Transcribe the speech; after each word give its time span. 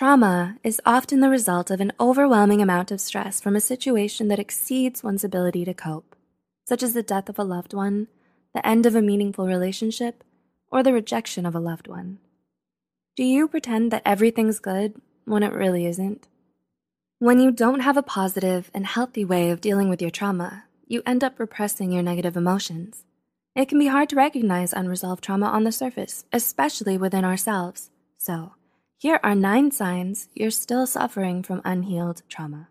Trauma 0.00 0.56
is 0.64 0.80
often 0.86 1.20
the 1.20 1.28
result 1.28 1.70
of 1.70 1.78
an 1.78 1.92
overwhelming 2.00 2.62
amount 2.62 2.90
of 2.90 3.02
stress 3.02 3.38
from 3.38 3.54
a 3.54 3.60
situation 3.60 4.28
that 4.28 4.38
exceeds 4.38 5.02
one's 5.02 5.24
ability 5.24 5.62
to 5.66 5.74
cope, 5.74 6.16
such 6.66 6.82
as 6.82 6.94
the 6.94 7.02
death 7.02 7.28
of 7.28 7.38
a 7.38 7.44
loved 7.44 7.74
one, 7.74 8.08
the 8.54 8.66
end 8.66 8.86
of 8.86 8.94
a 8.94 9.02
meaningful 9.02 9.46
relationship, 9.46 10.24
or 10.72 10.82
the 10.82 10.94
rejection 10.94 11.44
of 11.44 11.54
a 11.54 11.60
loved 11.60 11.86
one. 11.86 12.16
Do 13.14 13.24
you 13.24 13.46
pretend 13.46 13.90
that 13.90 14.00
everything's 14.06 14.58
good 14.58 14.94
when 15.26 15.42
it 15.42 15.52
really 15.52 15.84
isn't? 15.84 16.28
When 17.18 17.38
you 17.38 17.50
don't 17.50 17.80
have 17.80 17.98
a 17.98 18.02
positive 18.02 18.70
and 18.72 18.86
healthy 18.86 19.26
way 19.26 19.50
of 19.50 19.60
dealing 19.60 19.90
with 19.90 20.00
your 20.00 20.10
trauma, 20.10 20.64
you 20.86 21.02
end 21.04 21.22
up 21.22 21.38
repressing 21.38 21.92
your 21.92 22.02
negative 22.02 22.38
emotions. 22.38 23.04
It 23.54 23.68
can 23.68 23.78
be 23.78 23.88
hard 23.88 24.08
to 24.08 24.16
recognize 24.16 24.72
unresolved 24.72 25.22
trauma 25.22 25.48
on 25.48 25.64
the 25.64 25.70
surface, 25.72 26.24
especially 26.32 26.96
within 26.96 27.26
ourselves. 27.26 27.90
So, 28.16 28.52
here 29.00 29.18
are 29.22 29.34
nine 29.34 29.70
signs 29.70 30.28
you're 30.34 30.50
still 30.50 30.86
suffering 30.86 31.42
from 31.42 31.62
unhealed 31.64 32.20
trauma. 32.28 32.68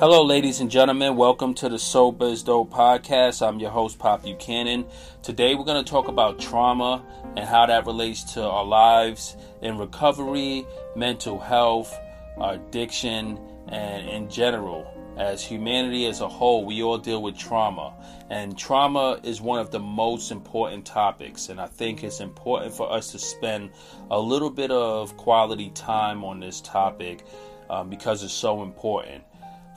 Hello, 0.00 0.24
ladies 0.24 0.58
and 0.58 0.68
gentlemen. 0.68 1.14
Welcome 1.14 1.54
to 1.54 1.68
the 1.68 1.78
Sober 1.78 2.26
is 2.26 2.42
Dope 2.42 2.72
podcast. 2.72 3.46
I'm 3.46 3.60
your 3.60 3.70
host, 3.70 4.00
Pop 4.00 4.24
Buchanan. 4.24 4.84
Today, 5.22 5.54
we're 5.54 5.62
going 5.62 5.84
to 5.84 5.88
talk 5.88 6.08
about 6.08 6.40
trauma 6.40 7.04
and 7.36 7.46
how 7.46 7.66
that 7.66 7.86
relates 7.86 8.24
to 8.34 8.42
our 8.42 8.64
lives 8.64 9.36
in 9.62 9.78
recovery, 9.78 10.66
mental 10.96 11.38
health, 11.38 11.96
addiction, 12.40 13.38
and 13.68 14.08
in 14.08 14.28
general. 14.28 14.99
As 15.16 15.44
humanity 15.44 16.06
as 16.06 16.20
a 16.20 16.28
whole, 16.28 16.64
we 16.64 16.82
all 16.82 16.98
deal 16.98 17.22
with 17.22 17.36
trauma. 17.36 17.92
And 18.30 18.56
trauma 18.56 19.20
is 19.22 19.40
one 19.40 19.58
of 19.58 19.70
the 19.70 19.80
most 19.80 20.30
important 20.30 20.86
topics. 20.86 21.48
And 21.48 21.60
I 21.60 21.66
think 21.66 22.04
it's 22.04 22.20
important 22.20 22.72
for 22.72 22.90
us 22.90 23.10
to 23.12 23.18
spend 23.18 23.70
a 24.10 24.18
little 24.18 24.50
bit 24.50 24.70
of 24.70 25.16
quality 25.16 25.70
time 25.70 26.24
on 26.24 26.40
this 26.40 26.60
topic 26.60 27.24
um, 27.68 27.90
because 27.90 28.22
it's 28.22 28.32
so 28.32 28.62
important. 28.62 29.24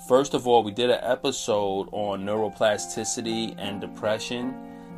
First 0.08 0.34
of 0.34 0.48
all, 0.48 0.64
we 0.64 0.72
did 0.72 0.90
an 0.90 1.00
episode 1.02 1.88
on 1.92 2.26
neuroplasticity 2.26 3.56
and 3.58 3.82
depression 3.82 4.54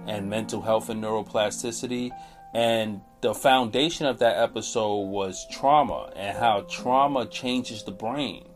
and 0.07 0.29
mental 0.29 0.61
health 0.61 0.89
and 0.89 1.03
neuroplasticity. 1.03 2.11
And 2.53 3.01
the 3.21 3.33
foundation 3.33 4.05
of 4.05 4.19
that 4.19 4.37
episode 4.37 5.07
was 5.07 5.45
trauma 5.51 6.11
and 6.15 6.37
how 6.37 6.61
trauma 6.69 7.25
changes 7.25 7.83
the 7.83 7.91
brain. 7.91 8.47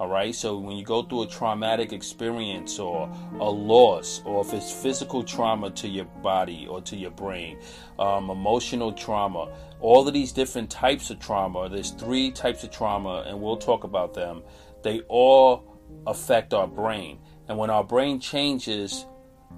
All 0.00 0.08
right, 0.08 0.34
so 0.34 0.56
when 0.56 0.78
you 0.78 0.84
go 0.84 1.02
through 1.02 1.24
a 1.24 1.26
traumatic 1.26 1.92
experience 1.92 2.78
or 2.78 3.14
a 3.38 3.50
loss, 3.50 4.22
or 4.24 4.40
if 4.40 4.54
it's 4.54 4.72
physical 4.72 5.22
trauma 5.22 5.68
to 5.72 5.88
your 5.88 6.06
body 6.06 6.66
or 6.66 6.80
to 6.80 6.96
your 6.96 7.10
brain, 7.10 7.58
um, 7.98 8.30
emotional 8.30 8.92
trauma, 8.92 9.52
all 9.78 10.08
of 10.08 10.14
these 10.14 10.32
different 10.32 10.70
types 10.70 11.10
of 11.10 11.18
trauma, 11.18 11.68
there's 11.68 11.90
three 11.90 12.30
types 12.30 12.64
of 12.64 12.70
trauma, 12.70 13.26
and 13.26 13.38
we'll 13.38 13.58
talk 13.58 13.84
about 13.84 14.14
them. 14.14 14.42
They 14.82 15.00
all 15.00 15.78
affect 16.06 16.54
our 16.54 16.66
brain. 16.66 17.18
And 17.48 17.58
when 17.58 17.68
our 17.68 17.84
brain 17.84 18.20
changes, 18.20 19.04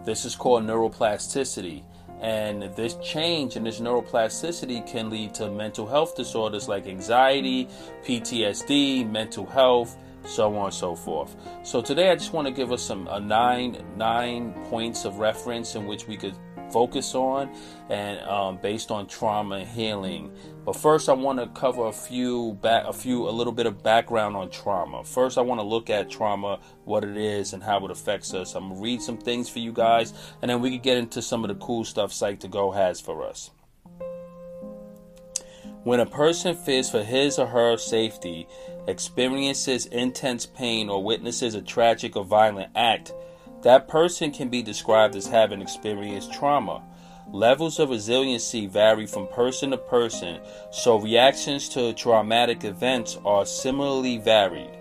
this 0.04 0.24
is 0.24 0.34
called 0.34 0.64
neuroplasticity. 0.64 1.84
And 2.20 2.64
this 2.74 2.96
change 2.96 3.54
in 3.54 3.62
this 3.62 3.78
neuroplasticity 3.78 4.88
can 4.88 5.08
lead 5.08 5.34
to 5.34 5.52
mental 5.52 5.86
health 5.86 6.16
disorders 6.16 6.68
like 6.68 6.88
anxiety, 6.88 7.68
PTSD, 8.04 9.08
mental 9.08 9.46
health, 9.46 9.96
so 10.24 10.56
on 10.56 10.66
and 10.66 10.74
so 10.74 10.94
forth. 10.94 11.36
So 11.62 11.80
today 11.82 12.10
I 12.10 12.14
just 12.14 12.32
want 12.32 12.46
to 12.46 12.52
give 12.52 12.72
us 12.72 12.82
some 12.82 13.08
a 13.08 13.20
nine 13.20 13.84
nine 13.96 14.52
points 14.64 15.04
of 15.04 15.18
reference 15.18 15.74
in 15.74 15.86
which 15.86 16.06
we 16.06 16.16
could 16.16 16.36
focus 16.72 17.14
on 17.14 17.54
and 17.90 18.20
um, 18.20 18.58
based 18.62 18.90
on 18.90 19.06
trauma 19.06 19.56
and 19.56 19.68
healing. 19.68 20.32
But 20.64 20.76
first, 20.76 21.08
I 21.08 21.12
want 21.12 21.38
to 21.38 21.46
cover 21.48 21.86
a 21.86 21.92
few 21.92 22.54
back, 22.62 22.84
a 22.86 22.92
few, 22.92 23.28
a 23.28 23.30
little 23.30 23.52
bit 23.52 23.66
of 23.66 23.82
background 23.82 24.36
on 24.36 24.48
trauma. 24.50 25.04
First, 25.04 25.36
I 25.36 25.42
want 25.42 25.60
to 25.60 25.66
look 25.66 25.90
at 25.90 26.10
trauma, 26.10 26.60
what 26.84 27.04
it 27.04 27.16
is, 27.16 27.52
and 27.52 27.62
how 27.62 27.84
it 27.84 27.90
affects 27.90 28.32
us. 28.32 28.54
I'm 28.54 28.70
gonna 28.70 28.80
read 28.80 29.02
some 29.02 29.18
things 29.18 29.48
for 29.48 29.58
you 29.58 29.72
guys, 29.72 30.14
and 30.40 30.50
then 30.50 30.60
we 30.60 30.70
can 30.70 30.80
get 30.80 30.96
into 30.96 31.20
some 31.20 31.44
of 31.44 31.48
the 31.48 31.56
cool 31.56 31.84
stuff 31.84 32.12
Psych2Go 32.12 32.74
has 32.74 33.00
for 33.00 33.26
us. 33.26 33.50
When 35.84 35.98
a 35.98 36.06
person 36.06 36.54
fears 36.54 36.88
for 36.88 37.02
his 37.02 37.40
or 37.40 37.46
her 37.46 37.76
safety, 37.76 38.46
experiences 38.86 39.86
intense 39.86 40.46
pain, 40.46 40.88
or 40.88 41.02
witnesses 41.02 41.54
a 41.54 41.62
tragic 41.62 42.16
or 42.16 42.24
violent 42.24 42.70
act, 42.74 43.12
that 43.62 43.88
person 43.88 44.30
can 44.32 44.48
be 44.48 44.62
described 44.62 45.14
as 45.14 45.26
having 45.26 45.62
experienced 45.62 46.32
trauma. 46.32 46.82
Levels 47.30 47.78
of 47.78 47.90
resiliency 47.90 48.66
vary 48.66 49.06
from 49.06 49.26
person 49.28 49.70
to 49.70 49.78
person, 49.78 50.40
so 50.70 50.98
reactions 50.98 51.68
to 51.70 51.92
traumatic 51.94 52.64
events 52.64 53.18
are 53.24 53.46
similarly 53.46 54.18
varied. 54.18 54.76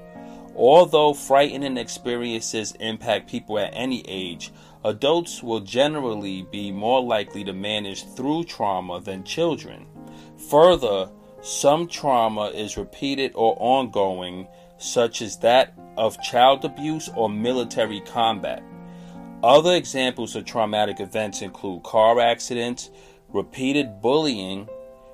Although 0.56 1.13
frightening 1.13 1.78
experiences 1.78 2.73
impact 2.79 3.29
people 3.29 3.57
at 3.57 3.73
any 3.73 4.03
age, 4.07 4.51
adults 4.83 5.41
will 5.41 5.62
generally 5.62 6.41
be 6.51 6.72
more 6.72 7.01
likely 7.01 7.44
to 7.44 7.53
manage 7.53 8.03
through 8.16 8.44
trauma 8.45 9.00
than 9.00 9.23
children. 9.23 9.85
Further, 10.50 11.09
some 11.41 11.88
trauma 11.88 12.46
is 12.47 12.78
repeated 12.78 13.31
or 13.35 13.56
ongoing, 13.59 14.47
such 14.78 15.22
as 15.22 15.38
that 15.38 15.74
of 15.97 16.22
child 16.22 16.63
abuse 16.66 17.09
or 17.16 17.29
military 17.29 18.00
combat. 18.02 18.63
Other 19.44 19.74
examples 19.74 20.35
of 20.35 20.46
traumatic 20.46 21.00
events 21.00 21.41
include 21.41 21.84
car 21.84 22.19
accidents, 22.19 22.91
repeated 23.30 24.01
bullying, 24.01 24.69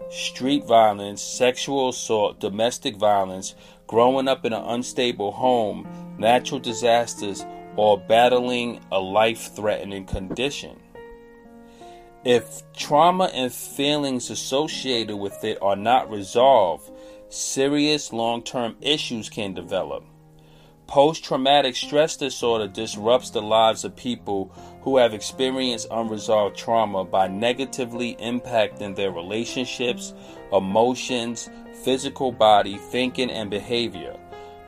street 0.10 0.66
violence, 0.66 1.22
sexual 1.22 1.90
assault, 1.90 2.40
domestic 2.40 2.98
violence, 2.98 3.56
growing 3.88 4.28
up 4.28 4.44
in 4.46 4.52
an 4.52 4.64
unstable 4.64 5.32
home, 5.32 5.88
natural 6.18 6.60
disasters, 6.60 7.46
or 7.78 7.98
battling 7.98 8.82
a 8.92 9.00
life 9.00 9.56
threatening 9.56 10.06
condition. 10.06 10.78
If 12.28 12.62
trauma 12.74 13.32
and 13.34 13.54
feelings 13.54 14.30
associated 14.30 15.16
with 15.16 15.46
it 15.46 15.60
are 15.62 15.78
not 15.78 16.12
resolved, 16.12 16.92
serious 17.30 18.12
long 18.12 18.44
term 18.44 18.76
issues 18.82 19.30
can 19.30 19.54
develop. 19.54 20.04
Post 20.88 21.24
traumatic 21.24 21.78
stress 21.78 22.18
disorder 22.18 22.68
disrupts 22.68 23.30
the 23.30 23.42
lives 23.42 23.86
of 23.86 23.96
people 23.96 24.52
who 24.82 24.98
have 24.98 25.14
experienced 25.14 25.88
unresolved 25.90 26.58
trauma 26.58 27.06
by 27.06 27.30
negatively 27.30 28.16
impacting 28.16 28.94
their 28.94 29.12
relationships, 29.12 30.14
emotions, 30.52 31.50
physical 31.86 32.34
body, 32.34 32.76
thinking, 32.76 33.32
and 33.32 33.50
behavior. 33.50 34.20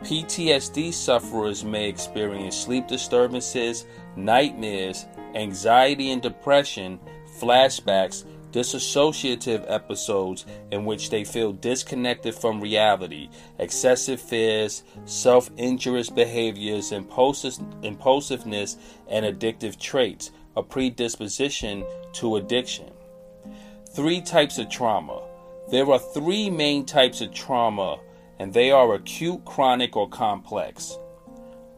PTSD 0.05 0.93
sufferers 0.93 1.65
may 1.65 1.89
experience 1.89 2.55
sleep 2.55 2.87
disturbances, 2.87 3.85
nightmares, 4.15 5.07
anxiety 5.35 6.11
and 6.11 6.21
depression, 6.21 6.97
flashbacks, 7.39 8.25
dissociative 8.51 9.63
episodes 9.69 10.45
in 10.71 10.85
which 10.85 11.09
they 11.09 11.23
feel 11.23 11.53
disconnected 11.53 12.33
from 12.33 12.61
reality, 12.61 13.29
excessive 13.59 14.19
fears, 14.19 14.83
self 15.05 15.49
injurious 15.57 16.09
behaviors, 16.09 16.91
impulsiveness, 16.91 18.77
and 19.07 19.25
addictive 19.25 19.79
traits, 19.79 20.31
a 20.55 20.63
predisposition 20.63 21.85
to 22.13 22.37
addiction. 22.37 22.91
Three 23.93 24.21
types 24.21 24.57
of 24.57 24.69
trauma. 24.69 25.21
There 25.71 25.89
are 25.91 25.99
three 25.99 26.49
main 26.49 26.85
types 26.85 27.21
of 27.21 27.33
trauma, 27.33 27.99
and 28.39 28.53
they 28.53 28.71
are 28.71 28.95
acute, 28.95 29.45
chronic, 29.45 29.95
or 29.95 30.09
complex. 30.09 30.97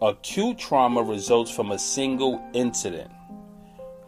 Acute 0.01 0.57
trauma 0.57 1.03
results 1.03 1.51
from 1.51 1.71
a 1.71 1.79
single 1.79 2.41
incident. 2.53 3.11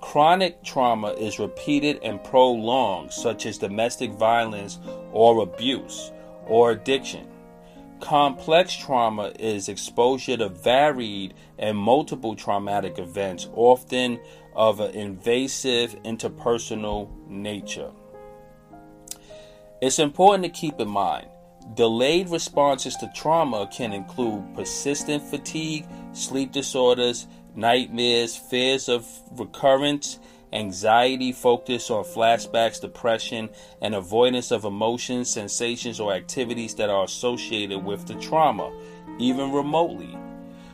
Chronic 0.04 0.62
trauma 0.64 1.12
is 1.14 1.40
repeated 1.40 2.02
and 2.04 2.22
prolonged, 2.22 3.14
such 3.14 3.46
as 3.46 3.58
domestic 3.58 4.12
violence 4.12 4.78
or 5.14 5.42
abuse 5.42 6.12
or 6.46 6.72
addiction. 6.72 7.26
Complex 8.02 8.76
trauma 8.76 9.32
is 9.40 9.70
exposure 9.70 10.36
to 10.36 10.50
varied 10.50 11.36
and 11.58 11.78
multiple 11.78 12.36
traumatic 12.36 13.00
events, 13.00 13.48
often 13.56 14.20
of 14.58 14.82
an 14.82 14.92
invasive 14.94 15.96
interpersonal 16.04 17.10
nature. 17.30 17.90
It's 19.82 20.00
important 20.00 20.44
to 20.44 20.50
keep 20.50 20.82
in 20.82 20.90
mind 20.90 21.28
delayed 21.76 22.30
responses 22.30 22.98
to 22.98 23.10
trauma 23.16 23.68
can 23.72 23.94
include 23.94 24.54
persistent 24.54 25.24
fatigue, 25.24 25.86
sleep 26.12 26.52
disorders, 26.52 27.26
nightmares, 27.56 28.36
fears 28.36 28.90
of 28.90 29.08
recurrence, 29.32 30.20
anxiety, 30.54 31.32
focus 31.32 31.90
on 31.90 32.04
flashbacks, 32.04 32.80
depression, 32.80 33.50
and 33.82 33.96
avoidance 33.96 34.52
of 34.52 34.66
emotions, 34.66 35.30
sensations, 35.30 36.00
or 36.00 36.14
activities 36.14 36.76
that 36.76 36.90
are 36.90 37.04
associated 37.04 37.84
with 37.84 38.06
the 38.08 38.16
trauma, 38.16 38.72
even 39.20 39.52
remotely. 39.52 40.18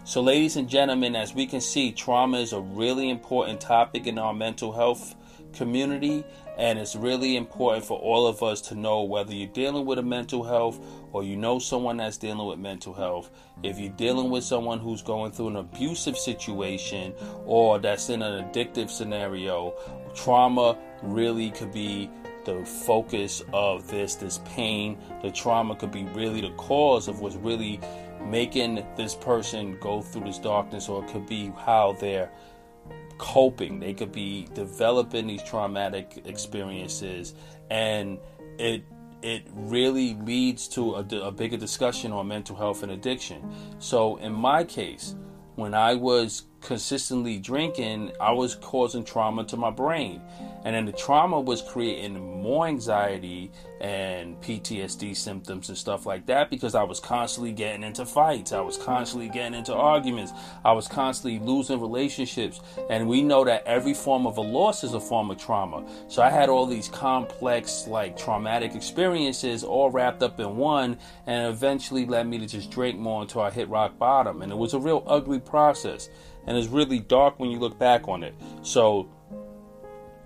So, 0.04 0.22
ladies 0.22 0.56
and 0.56 0.68
gentlemen, 0.68 1.16
as 1.16 1.34
we 1.34 1.46
can 1.46 1.62
see, 1.62 1.92
trauma 1.92 2.40
is 2.40 2.54
a 2.54 2.60
really 2.60 3.10
important 3.10 3.62
topic 3.62 4.08
in 4.08 4.18
our 4.18 4.34
mental 4.34 4.72
health 4.72 5.16
community, 5.54 6.24
and 6.58 6.80
it's 6.80 6.96
really 6.96 7.36
important 7.36 7.86
for 7.86 7.98
all 8.00 8.28
of 8.28 8.44
us 8.44 8.62
to 8.62 8.76
know 8.76 9.04
whether 9.04 9.34
you're 9.34 9.48
dealing 9.48 9.86
with 9.86 10.00
a 10.00 10.04
mental 10.04 10.44
health 10.44 10.80
or 11.12 11.24
you 11.24 11.36
know 11.36 11.60
someone 11.60 11.98
that's 11.98 12.18
dealing 12.18 12.48
with 12.48 12.60
mental 12.60 12.94
health. 12.94 13.30
If 13.64 13.80
you're 13.80 13.92
dealing 13.94 14.30
with 14.30 14.44
someone 14.44 14.80
who's 14.80 15.02
going 15.02 15.32
through 15.32 15.50
an 15.50 15.56
abusive 15.58 16.18
situation 16.18 17.14
or 17.46 17.80
that's 17.80 18.10
in 18.10 18.22
an 18.22 18.46
addictive 18.46 18.90
scenario, 18.90 19.74
trauma 20.16 20.78
really 21.02 21.52
could 21.52 21.72
be 21.72 22.10
the 22.46 22.66
focus 22.66 23.44
of 23.54 23.88
this 23.90 24.16
this 24.16 24.40
pain 24.46 24.98
the 25.22 25.30
trauma 25.30 25.76
could 25.76 25.92
be 25.92 26.06
really 26.06 26.42
the 26.42 26.52
cause 26.52 27.08
of 27.08 27.20
what's 27.20 27.36
really 27.36 27.80
making 28.26 28.84
this 28.96 29.14
person 29.14 29.78
go 29.80 30.02
through 30.02 30.24
this 30.24 30.40
darkness 30.40 30.90
or 30.90 31.04
it 31.04 31.10
could 31.10 31.28
be 31.28 31.52
how 31.58 31.96
they're 32.00 32.32
coping 33.18 33.80
they 33.80 33.94
could 33.94 34.12
be 34.12 34.48
developing 34.54 35.28
these 35.28 35.44
traumatic 35.44 36.22
experiences 36.26 37.34
and 37.70 38.18
it 38.58 38.84
it 39.22 39.44
really 39.54 40.16
leads 40.16 40.68
to 40.70 40.96
a, 40.96 41.06
a 41.22 41.32
bigger 41.32 41.58
discussion 41.58 42.12
on 42.12 42.28
mental 42.28 42.56
health 42.56 42.84
and 42.84 42.92
addiction. 42.92 43.44
So 43.80 44.18
in 44.18 44.34
my 44.34 44.64
case 44.64 45.16
when 45.60 45.74
i 45.74 45.94
was 45.94 46.44
consistently 46.62 47.38
drinking, 47.38 48.12
I 48.20 48.32
was 48.32 48.56
causing 48.56 49.04
trauma 49.04 49.44
to 49.46 49.58
my 49.58 49.72
brain. 49.72 50.22
And 50.66 50.76
then 50.76 50.86
the 50.86 50.92
trauma 50.92 51.40
was 51.40 51.62
creating 51.62 52.42
more 52.42 52.68
anxiety 52.68 53.52
and 53.80 54.40
PTSD 54.42 55.16
symptoms 55.16 55.70
and 55.70 55.78
stuff 55.78 56.06
like 56.06 56.26
that 56.26 56.50
because 56.50 56.76
I 56.76 56.84
was 56.84 57.00
constantly 57.00 57.54
getting 57.54 57.84
into 57.84 58.06
fights. 58.06 58.52
I 58.52 58.60
was 58.60 58.76
constantly 58.78 59.30
getting 59.30 59.54
into 59.54 59.74
arguments. 59.74 60.34
I 60.66 60.74
was 60.74 60.88
constantly 60.88 61.40
losing 61.40 61.80
relationships. 61.80 62.60
And 62.90 63.08
we 63.08 63.22
know 63.22 63.46
that 63.46 63.64
every 63.66 63.94
form 63.94 64.28
of 64.28 64.38
a 64.38 64.42
loss 64.42 64.84
is 64.84 64.94
a 64.94 65.00
form 65.00 65.32
of 65.32 65.38
trauma. 65.38 65.86
So 66.10 66.22
I 66.22 66.30
had 66.30 66.50
all 66.50 66.66
these 66.66 66.90
complex, 66.90 67.88
like 67.88 68.18
traumatic 68.18 68.76
experiences 68.76 69.64
all 69.64 69.90
wrapped 69.90 70.24
up 70.24 70.40
in 70.42 70.58
one 70.58 70.98
and 71.26 71.48
eventually 71.48 72.06
led 72.06 72.28
me 72.28 72.38
to 72.40 72.48
just 72.48 72.70
drink 72.70 73.00
more 73.00 73.22
until 73.22 73.42
I 73.42 73.50
hit 73.50 73.70
rock 73.70 73.98
bottom. 73.98 74.42
And 74.42 74.52
it 74.52 74.58
was 74.58 74.74
a 74.74 74.80
real 74.80 75.04
ugly 75.08 75.40
process 75.40 76.10
and 76.48 76.58
it's 76.58 76.68
really 76.68 77.00
dark 77.00 77.40
when 77.40 77.52
you 77.52 77.60
look 77.60 77.78
back 77.78 78.08
on 78.08 78.24
it. 78.24 78.34
So 78.62 79.10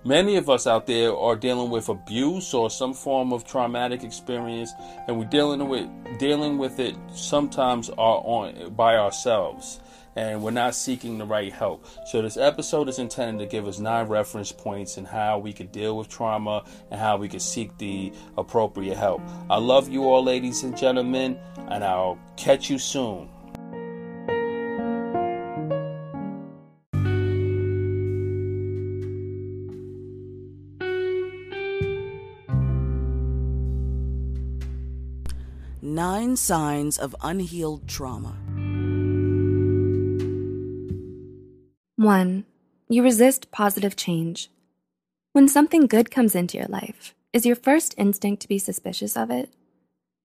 many 0.04 0.36
of 0.36 0.50
us 0.50 0.68
out 0.68 0.86
there 0.86 1.16
are 1.16 1.36
dealing 1.36 1.70
with 1.70 1.90
abuse 1.90 2.54
or 2.54 2.70
some 2.70 2.94
form 2.94 3.34
of 3.34 3.46
traumatic 3.46 4.04
experience, 4.04 4.72
and 5.08 5.18
we're 5.18 5.26
dealing 5.26 5.68
with 5.68 5.88
dealing 6.20 6.58
with 6.58 6.80
it 6.80 6.96
sometimes 7.14 7.90
are 7.90 8.22
on 8.24 8.74
by 8.76 8.96
ourselves. 8.96 9.80
And 10.16 10.44
we're 10.44 10.52
not 10.52 10.76
seeking 10.76 11.18
the 11.18 11.26
right 11.26 11.52
help. 11.52 11.88
So, 12.06 12.22
this 12.22 12.38
episode 12.38 12.88
is 12.88 13.00
intended 13.00 13.44
to 13.44 13.50
give 13.50 13.68
us 13.68 13.80
nine 13.80 14.08
reference 14.08 14.52
points 14.52 14.98
in 15.00 15.06
how 15.06 15.40
we 15.40 15.54
could 15.54 15.72
deal 15.72 15.98
with 15.98 16.08
trauma 16.08 16.64
and 16.92 17.00
how 17.00 17.18
we 17.18 17.28
could 17.28 17.42
seek 17.42 17.76
the 17.80 18.14
appropriate 18.38 18.96
help. 18.96 19.24
I 19.50 19.58
love 19.58 19.90
you 19.90 20.04
all, 20.04 20.24
ladies 20.24 20.62
and 20.62 20.78
gentlemen, 20.78 21.40
and 21.68 21.84
I'll 21.84 22.20
catch 22.38 22.70
you 22.70 22.78
soon. 22.78 23.28
Nine 35.86 36.38
signs 36.38 36.98
of 36.98 37.14
unhealed 37.22 37.90
trauma. 37.90 38.38
1. 41.98 42.46
You 42.88 43.04
resist 43.04 43.52
positive 43.52 43.98
change. 43.98 44.50
When 45.34 45.50
something 45.50 45.88
good 45.88 46.10
comes 46.10 46.36
into 46.36 46.58
your 46.58 46.68
life, 46.68 47.14
is 47.34 47.46
your 47.46 47.58
first 47.58 47.96
instinct 47.98 48.42
to 48.44 48.48
be 48.48 48.60
suspicious 48.60 49.18
of 49.18 49.30
it? 49.30 49.50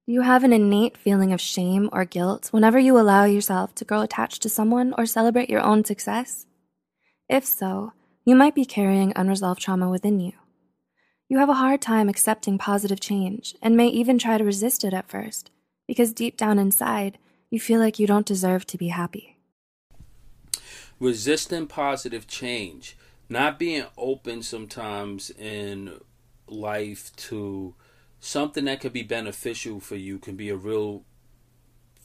Do 0.07 0.13
you 0.13 0.21
have 0.21 0.45
an 0.45 0.53
innate 0.53 0.97
feeling 0.97 1.33
of 1.33 1.41
shame 1.41 1.91
or 1.93 2.05
guilt 2.05 2.53
whenever 2.53 2.79
you 2.79 2.97
allow 2.97 3.25
yourself 3.25 3.75
to 3.75 3.85
grow 3.85 4.03
attached 4.03 4.43
to 4.43 4.49
someone 4.49 4.95
or 4.97 5.07
celebrate 5.07 5.51
your 5.51 5.63
own 5.63 5.85
success? 5.85 6.47
If 7.29 7.45
so, 7.45 7.95
you 8.25 8.37
might 8.37 8.55
be 8.55 8.65
carrying 8.65 9.13
unresolved 9.17 9.61
trauma 9.61 9.91
within 9.91 10.21
you. 10.21 10.35
You 11.31 11.37
have 11.37 11.51
a 11.51 11.55
hard 11.55 11.83
time 11.83 12.09
accepting 12.09 12.57
positive 12.57 13.01
change 13.01 13.55
and 13.61 13.77
may 13.77 13.89
even 13.89 14.19
try 14.19 14.39
to 14.39 14.45
resist 14.45 14.83
it 14.83 14.95
at 14.95 15.11
first 15.11 15.51
because 15.87 16.15
deep 16.15 16.39
down 16.39 16.59
inside, 16.59 17.19
you 17.51 17.61
feel 17.61 17.81
like 17.81 17.99
you 17.99 18.07
don't 18.07 18.25
deserve 18.25 18.67
to 18.67 18.79
be 18.79 18.89
happy. 18.89 19.37
Resisting 20.99 21.67
positive 21.67 22.27
change, 22.27 22.97
not 23.29 23.59
being 23.59 23.85
open 23.99 24.43
sometimes 24.43 25.29
in 25.29 26.01
life 26.47 27.15
to 27.17 27.75
something 28.21 28.65
that 28.65 28.81
could 28.81 28.95
be 28.95 29.03
beneficial 29.03 29.81
for 29.81 29.97
you 29.97 30.19
can 30.19 30.35
be 30.35 30.49
a 30.49 30.57
real 30.57 31.05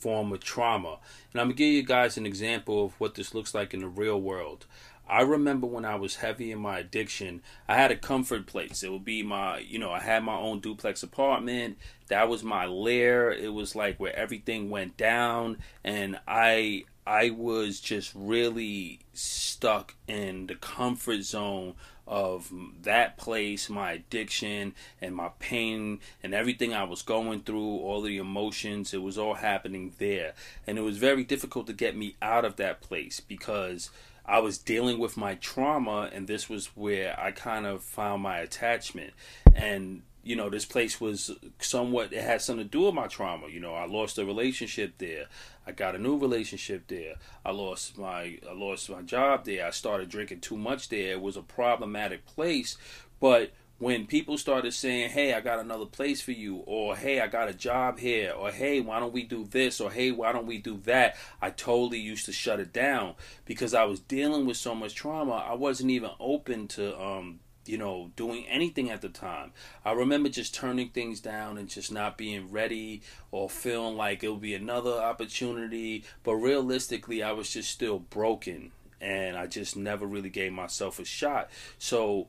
form 0.03 0.33
of 0.33 0.41
trauma. 0.41 0.99
And 1.31 1.41
I'm 1.41 1.47
going 1.47 1.55
to 1.55 1.63
give 1.63 1.73
you 1.73 1.83
guys 1.83 2.17
an 2.17 2.25
example 2.25 2.85
of 2.85 2.99
what 2.99 3.15
this 3.15 3.33
looks 3.33 3.55
like 3.55 3.73
in 3.73 3.79
the 3.79 3.87
real 3.87 4.21
world. 4.21 4.65
I 5.07 5.21
remember 5.21 5.67
when 5.67 5.85
I 5.85 5.95
was 5.95 6.17
heavy 6.17 6.51
in 6.51 6.59
my 6.59 6.79
addiction, 6.79 7.41
I 7.67 7.75
had 7.75 7.91
a 7.91 7.95
comfort 7.95 8.45
place. 8.45 8.83
It 8.83 8.91
would 8.91 9.03
be 9.03 9.21
my, 9.21 9.59
you 9.59 9.79
know, 9.79 9.91
I 9.91 9.99
had 9.99 10.23
my 10.23 10.35
own 10.35 10.59
duplex 10.59 11.03
apartment. 11.03 11.77
That 12.07 12.29
was 12.29 12.43
my 12.43 12.65
lair. 12.65 13.31
It 13.31 13.53
was 13.53 13.75
like 13.75 13.99
where 13.99 14.15
everything 14.15 14.69
went 14.69 14.95
down 14.97 15.57
and 15.83 16.19
I 16.27 16.85
I 17.05 17.31
was 17.31 17.81
just 17.81 18.13
really 18.15 18.99
stuck 19.13 19.95
in 20.07 20.47
the 20.47 20.55
comfort 20.55 21.23
zone 21.23 21.73
of 22.07 22.51
that 22.81 23.17
place, 23.17 23.69
my 23.69 23.93
addiction 23.93 24.75
and 25.01 25.15
my 25.15 25.29
pain 25.39 25.99
and 26.21 26.33
everything 26.33 26.73
I 26.73 26.83
was 26.83 27.01
going 27.01 27.41
through, 27.41 27.77
all 27.79 28.01
the 28.01 28.17
emotions, 28.17 28.93
it 28.93 29.01
was 29.01 29.17
all 29.17 29.35
happening 29.35 29.93
there. 29.97 30.33
And 30.67 30.77
it 30.77 30.81
was 30.81 30.97
very 30.97 31.23
difficult 31.23 31.67
to 31.67 31.73
get 31.73 31.95
me 31.95 32.15
out 32.21 32.45
of 32.45 32.57
that 32.57 32.81
place 32.81 33.19
because 33.19 33.89
I 34.25 34.39
was 34.39 34.57
dealing 34.57 34.99
with 34.99 35.17
my 35.17 35.35
trauma, 35.35 36.09
and 36.13 36.27
this 36.27 36.49
was 36.49 36.67
where 36.75 37.19
I 37.19 37.31
kind 37.31 37.65
of 37.65 37.83
found 37.83 38.23
my 38.23 38.39
attachment. 38.39 39.13
And 39.53 40.03
you 40.23 40.35
know, 40.35 40.49
this 40.49 40.65
place 40.65 41.01
was 41.01 41.31
somewhat, 41.59 42.13
it 42.13 42.23
had 42.23 42.41
something 42.41 42.65
to 42.65 42.69
do 42.69 42.85
with 42.85 42.95
my 42.95 43.07
trauma. 43.07 43.47
You 43.49 43.59
know, 43.59 43.73
I 43.73 43.85
lost 43.85 44.17
a 44.17 44.25
relationship 44.25 44.93
there. 44.97 45.25
I 45.67 45.73
got 45.73 45.95
a 45.95 45.99
new 45.99 46.17
relationship 46.17 46.87
there. 46.87 47.15
I 47.45 47.51
lost 47.51 47.97
my, 47.97 48.39
I 48.49 48.53
lost 48.53 48.89
my 48.89 49.01
job 49.01 49.45
there. 49.45 49.67
I 49.67 49.71
started 49.71 50.09
drinking 50.09 50.39
too 50.39 50.57
much 50.57 50.89
there. 50.89 51.11
It 51.11 51.21
was 51.21 51.35
a 51.35 51.41
problematic 51.41 52.25
place, 52.25 52.77
but 53.19 53.51
when 53.79 54.05
people 54.05 54.37
started 54.37 54.73
saying, 54.73 55.09
"Hey, 55.09 55.33
I 55.33 55.41
got 55.41 55.59
another 55.59 55.85
place 55.85 56.21
for 56.21 56.31
you," 56.31 56.57
or 56.65 56.95
"Hey, 56.95 57.19
I 57.19 57.27
got 57.27 57.49
a 57.49 57.53
job 57.53 57.99
here," 57.99 58.31
or 58.31 58.51
"Hey, 58.51 58.79
why 58.79 58.99
don't 58.99 59.11
we 59.11 59.23
do 59.23 59.45
this?" 59.45 59.81
or 59.81 59.91
"Hey, 59.91 60.11
why 60.11 60.31
don't 60.31 60.45
we 60.45 60.57
do 60.57 60.77
that?" 60.85 61.17
I 61.41 61.49
totally 61.49 61.99
used 61.99 62.25
to 62.27 62.31
shut 62.31 62.61
it 62.61 62.71
down 62.71 63.15
because 63.45 63.73
I 63.73 63.83
was 63.83 63.99
dealing 63.99 64.45
with 64.45 64.57
so 64.57 64.73
much 64.73 64.95
trauma. 64.95 65.33
I 65.33 65.53
wasn't 65.53 65.91
even 65.91 66.11
open 66.19 66.67
to 66.69 66.99
um, 67.01 67.39
you 67.65 67.77
know, 67.77 68.11
doing 68.15 68.45
anything 68.47 68.89
at 68.89 69.01
the 69.01 69.09
time. 69.09 69.51
I 69.85 69.91
remember 69.91 70.29
just 70.29 70.53
turning 70.53 70.89
things 70.89 71.19
down 71.19 71.57
and 71.57 71.69
just 71.69 71.91
not 71.91 72.17
being 72.17 72.51
ready 72.51 73.01
or 73.31 73.49
feeling 73.49 73.97
like 73.97 74.23
it 74.23 74.29
would 74.29 74.41
be 74.41 74.55
another 74.55 74.91
opportunity. 74.91 76.03
But 76.23 76.35
realistically, 76.35 77.23
I 77.23 77.31
was 77.31 77.49
just 77.49 77.69
still 77.69 77.99
broken 77.99 78.71
and 78.99 79.37
I 79.37 79.47
just 79.47 79.75
never 79.75 80.05
really 80.05 80.29
gave 80.29 80.53
myself 80.53 80.99
a 80.99 81.05
shot. 81.05 81.49
So 81.77 82.27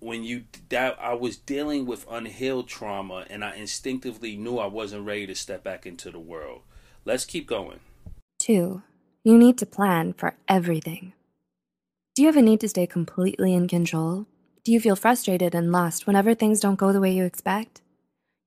when 0.00 0.22
you 0.22 0.44
that 0.68 0.96
I 1.00 1.14
was 1.14 1.36
dealing 1.36 1.86
with 1.86 2.06
unhealed 2.10 2.68
trauma 2.68 3.24
and 3.30 3.44
I 3.44 3.56
instinctively 3.56 4.36
knew 4.36 4.58
I 4.58 4.66
wasn't 4.66 5.06
ready 5.06 5.26
to 5.26 5.34
step 5.34 5.64
back 5.64 5.86
into 5.86 6.10
the 6.10 6.18
world. 6.18 6.62
Let's 7.04 7.24
keep 7.24 7.46
going. 7.46 7.80
2. 8.40 8.82
You 9.24 9.38
need 9.38 9.58
to 9.58 9.66
plan 9.66 10.12
for 10.12 10.34
everything. 10.48 11.14
Do 12.14 12.22
you 12.22 12.28
have 12.28 12.36
a 12.36 12.42
need 12.42 12.60
to 12.60 12.68
stay 12.68 12.86
completely 12.86 13.54
in 13.54 13.66
control? 13.66 14.26
Do 14.64 14.72
you 14.72 14.80
feel 14.80 14.96
frustrated 14.96 15.54
and 15.54 15.70
lost 15.70 16.06
whenever 16.06 16.34
things 16.34 16.58
don't 16.58 16.78
go 16.78 16.90
the 16.90 17.00
way 17.00 17.12
you 17.12 17.24
expect? 17.24 17.82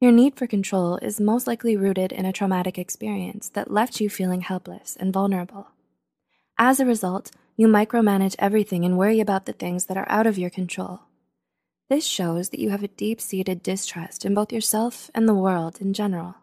Your 0.01 0.11
need 0.11 0.35
for 0.35 0.47
control 0.47 0.97
is 0.97 1.21
most 1.21 1.45
likely 1.45 1.77
rooted 1.77 2.11
in 2.11 2.25
a 2.25 2.33
traumatic 2.33 2.79
experience 2.79 3.49
that 3.49 3.69
left 3.69 4.01
you 4.01 4.09
feeling 4.09 4.41
helpless 4.41 4.97
and 4.99 5.13
vulnerable. 5.13 5.67
As 6.57 6.79
a 6.79 6.87
result, 6.87 7.29
you 7.55 7.67
micromanage 7.67 8.35
everything 8.39 8.83
and 8.83 8.97
worry 8.97 9.19
about 9.19 9.45
the 9.45 9.53
things 9.53 9.85
that 9.85 9.97
are 9.97 10.09
out 10.09 10.25
of 10.25 10.39
your 10.39 10.49
control. 10.49 11.01
This 11.87 12.07
shows 12.07 12.49
that 12.49 12.59
you 12.59 12.71
have 12.71 12.81
a 12.81 12.87
deep 12.87 13.21
seated 13.21 13.61
distrust 13.61 14.25
in 14.25 14.33
both 14.33 14.51
yourself 14.51 15.11
and 15.13 15.29
the 15.29 15.35
world 15.35 15.79
in 15.79 15.93
general. 15.93 16.33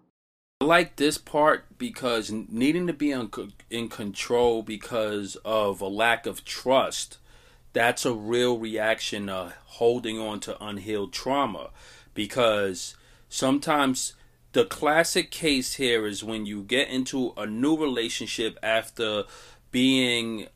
I 0.60 0.66
like 0.66 0.94
this 0.94 1.18
part 1.18 1.78
because 1.78 2.30
needing 2.30 2.86
to 2.86 2.92
be 2.92 3.10
in 3.10 3.88
control 3.88 4.62
because 4.62 5.34
of 5.44 5.80
a 5.80 5.88
lack 5.88 6.26
of 6.26 6.44
trust, 6.44 7.18
that's 7.74 8.06
a 8.06 8.14
real 8.14 8.58
reaction 8.58 9.28
of 9.28 9.52
holding 9.66 10.18
on 10.18 10.40
to 10.40 10.64
unhealed 10.64 11.12
trauma. 11.12 11.70
Because 12.14 12.96
sometimes 13.28 14.14
the 14.52 14.64
classic 14.64 15.30
case 15.30 15.74
here 15.74 16.06
is 16.06 16.24
when 16.24 16.46
you 16.46 16.62
get 16.62 16.88
into 16.88 17.34
a 17.36 17.44
new 17.44 17.76
relationship 17.76 18.56
after 18.62 19.24
being 19.72 20.46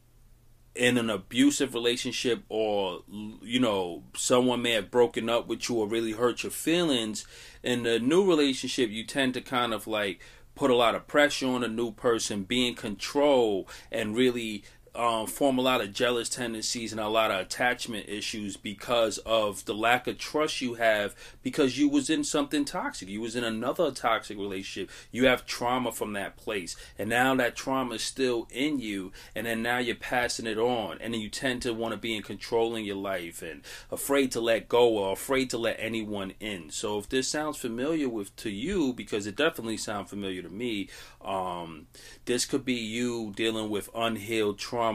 in 0.76 0.96
an 0.96 1.10
abusive 1.10 1.74
relationship 1.74 2.44
or 2.48 3.00
you 3.42 3.58
know 3.58 4.04
someone 4.14 4.62
may 4.62 4.70
have 4.70 4.92
broken 4.92 5.28
up 5.28 5.48
with 5.48 5.68
you 5.68 5.74
or 5.74 5.88
really 5.88 6.12
hurt 6.12 6.44
your 6.44 6.52
feelings 6.52 7.26
in 7.64 7.82
the 7.82 7.98
new 7.98 8.24
relationship 8.24 8.88
you 8.88 9.02
tend 9.04 9.34
to 9.34 9.40
kind 9.40 9.74
of 9.74 9.88
like 9.88 10.20
put 10.54 10.70
a 10.70 10.76
lot 10.76 10.94
of 10.94 11.08
pressure 11.08 11.48
on 11.48 11.64
a 11.64 11.68
new 11.68 11.90
person 11.90 12.44
be 12.44 12.68
in 12.68 12.76
control 12.76 13.66
and 13.90 14.14
really 14.14 14.62
um, 14.98 15.28
form 15.28 15.58
a 15.58 15.62
lot 15.62 15.80
of 15.80 15.92
jealous 15.92 16.28
tendencies 16.28 16.90
and 16.90 17.00
a 17.00 17.06
lot 17.06 17.30
of 17.30 17.40
attachment 17.40 18.08
issues 18.08 18.56
because 18.56 19.18
of 19.18 19.64
the 19.64 19.72
lack 19.72 20.08
of 20.08 20.18
trust 20.18 20.60
you 20.60 20.74
have 20.74 21.14
because 21.40 21.78
you 21.78 21.88
was 21.88 22.10
in 22.10 22.24
something 22.24 22.64
toxic. 22.64 23.08
You 23.08 23.20
was 23.20 23.36
in 23.36 23.44
another 23.44 23.92
toxic 23.92 24.36
relationship. 24.36 24.90
You 25.12 25.26
have 25.26 25.46
trauma 25.46 25.92
from 25.92 26.14
that 26.14 26.36
place. 26.36 26.74
And 26.98 27.08
now 27.08 27.32
that 27.36 27.54
trauma 27.54 27.94
is 27.94 28.02
still 28.02 28.48
in 28.50 28.80
you 28.80 29.12
and 29.36 29.46
then 29.46 29.62
now 29.62 29.78
you're 29.78 29.94
passing 29.94 30.48
it 30.48 30.58
on. 30.58 30.98
And 31.00 31.14
then 31.14 31.20
you 31.20 31.28
tend 31.28 31.62
to 31.62 31.72
want 31.72 31.92
to 31.92 31.98
be 31.98 32.16
in 32.16 32.22
control 32.22 32.74
in 32.74 32.84
your 32.84 32.96
life 32.96 33.40
and 33.40 33.62
afraid 33.92 34.32
to 34.32 34.40
let 34.40 34.68
go 34.68 34.98
or 34.98 35.12
afraid 35.12 35.48
to 35.50 35.58
let 35.58 35.76
anyone 35.78 36.32
in. 36.40 36.70
So 36.70 36.98
if 36.98 37.08
this 37.08 37.28
sounds 37.28 37.56
familiar 37.56 38.08
with 38.08 38.34
to 38.36 38.50
you 38.50 38.92
because 38.92 39.28
it 39.28 39.36
definitely 39.36 39.76
sounds 39.76 40.10
familiar 40.10 40.42
to 40.42 40.50
me 40.50 40.88
um, 41.20 41.86
this 42.24 42.44
could 42.46 42.64
be 42.64 42.74
you 42.74 43.32
dealing 43.36 43.70
with 43.70 43.90
unhealed 43.94 44.58
trauma 44.58 44.87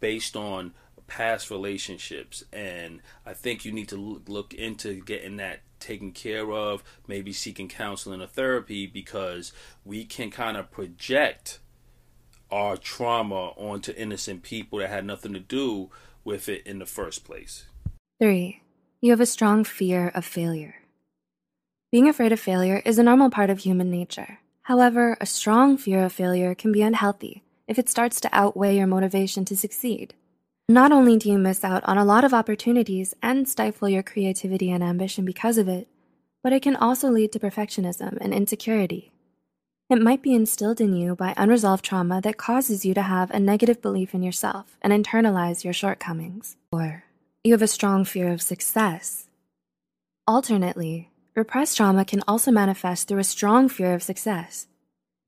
based 0.00 0.36
on 0.36 0.72
past 1.06 1.50
relationships. 1.50 2.44
And 2.52 3.00
i 3.24 3.32
think 3.32 3.64
you 3.64 3.72
need 3.72 3.88
to 3.88 4.22
look 4.26 4.52
into 4.54 5.02
getting 5.02 5.36
that 5.36 5.60
taken 5.78 6.10
care 6.10 6.50
of 6.50 6.82
maybe 7.06 7.32
seeking 7.32 7.68
counseling 7.68 8.22
or 8.22 8.26
therapy 8.26 8.86
because 8.86 9.52
we 9.84 10.04
can 10.04 10.30
kind 10.30 10.56
of 10.56 10.70
project 10.70 11.58
our 12.50 12.76
trauma 12.76 13.52
onto 13.56 13.92
innocent 13.92 14.42
people 14.42 14.78
that 14.78 14.88
had 14.88 15.04
nothing 15.04 15.32
to 15.32 15.40
do 15.40 15.90
with 16.24 16.48
it 16.48 16.66
in 16.66 16.78
the 16.78 16.86
first 16.86 17.24
place. 17.24 17.66
3 18.20 18.62
you 19.00 19.12
have 19.12 19.20
a 19.20 19.26
strong 19.26 19.62
fear 19.62 20.08
of 20.14 20.24
failure. 20.24 20.76
Being 21.92 22.08
afraid 22.08 22.32
of 22.32 22.40
failure 22.40 22.82
is 22.84 22.98
a 22.98 23.02
normal 23.02 23.30
part 23.30 23.50
of 23.50 23.60
human 23.60 23.90
nature. 23.90 24.40
However, 24.62 25.16
a 25.20 25.26
strong 25.26 25.76
fear 25.76 26.04
of 26.04 26.12
failure 26.12 26.54
can 26.54 26.72
be 26.72 26.82
unhealthy 26.82 27.44
if 27.66 27.78
it 27.78 27.88
starts 27.88 28.20
to 28.20 28.30
outweigh 28.32 28.76
your 28.76 28.86
motivation 28.86 29.44
to 29.44 29.56
succeed. 29.56 30.14
Not 30.68 30.92
only 30.92 31.16
do 31.16 31.30
you 31.30 31.38
miss 31.38 31.64
out 31.64 31.84
on 31.84 31.98
a 31.98 32.04
lot 32.04 32.24
of 32.24 32.34
opportunities 32.34 33.14
and 33.22 33.48
stifle 33.48 33.88
your 33.88 34.02
creativity 34.02 34.70
and 34.70 34.82
ambition 34.82 35.24
because 35.24 35.58
of 35.58 35.68
it, 35.68 35.88
but 36.42 36.52
it 36.52 36.62
can 36.62 36.76
also 36.76 37.08
lead 37.08 37.32
to 37.32 37.38
perfectionism 37.38 38.18
and 38.20 38.34
insecurity. 38.34 39.12
It 39.88 40.00
might 40.00 40.22
be 40.22 40.34
instilled 40.34 40.80
in 40.80 40.94
you 40.96 41.14
by 41.14 41.34
unresolved 41.36 41.84
trauma 41.84 42.20
that 42.22 42.36
causes 42.36 42.84
you 42.84 42.94
to 42.94 43.02
have 43.02 43.30
a 43.30 43.38
negative 43.38 43.80
belief 43.80 44.14
in 44.14 44.22
yourself 44.22 44.76
and 44.82 44.92
internalize 44.92 45.62
your 45.62 45.72
shortcomings. 45.72 46.56
Or 46.72 47.04
you 47.44 47.52
have 47.52 47.62
a 47.62 47.68
strong 47.68 48.04
fear 48.04 48.32
of 48.32 48.42
success. 48.42 49.28
Alternately, 50.26 51.10
Repressed 51.36 51.76
trauma 51.76 52.06
can 52.06 52.22
also 52.26 52.50
manifest 52.50 53.08
through 53.08 53.18
a 53.18 53.24
strong 53.24 53.68
fear 53.68 53.92
of 53.92 54.02
success. 54.02 54.68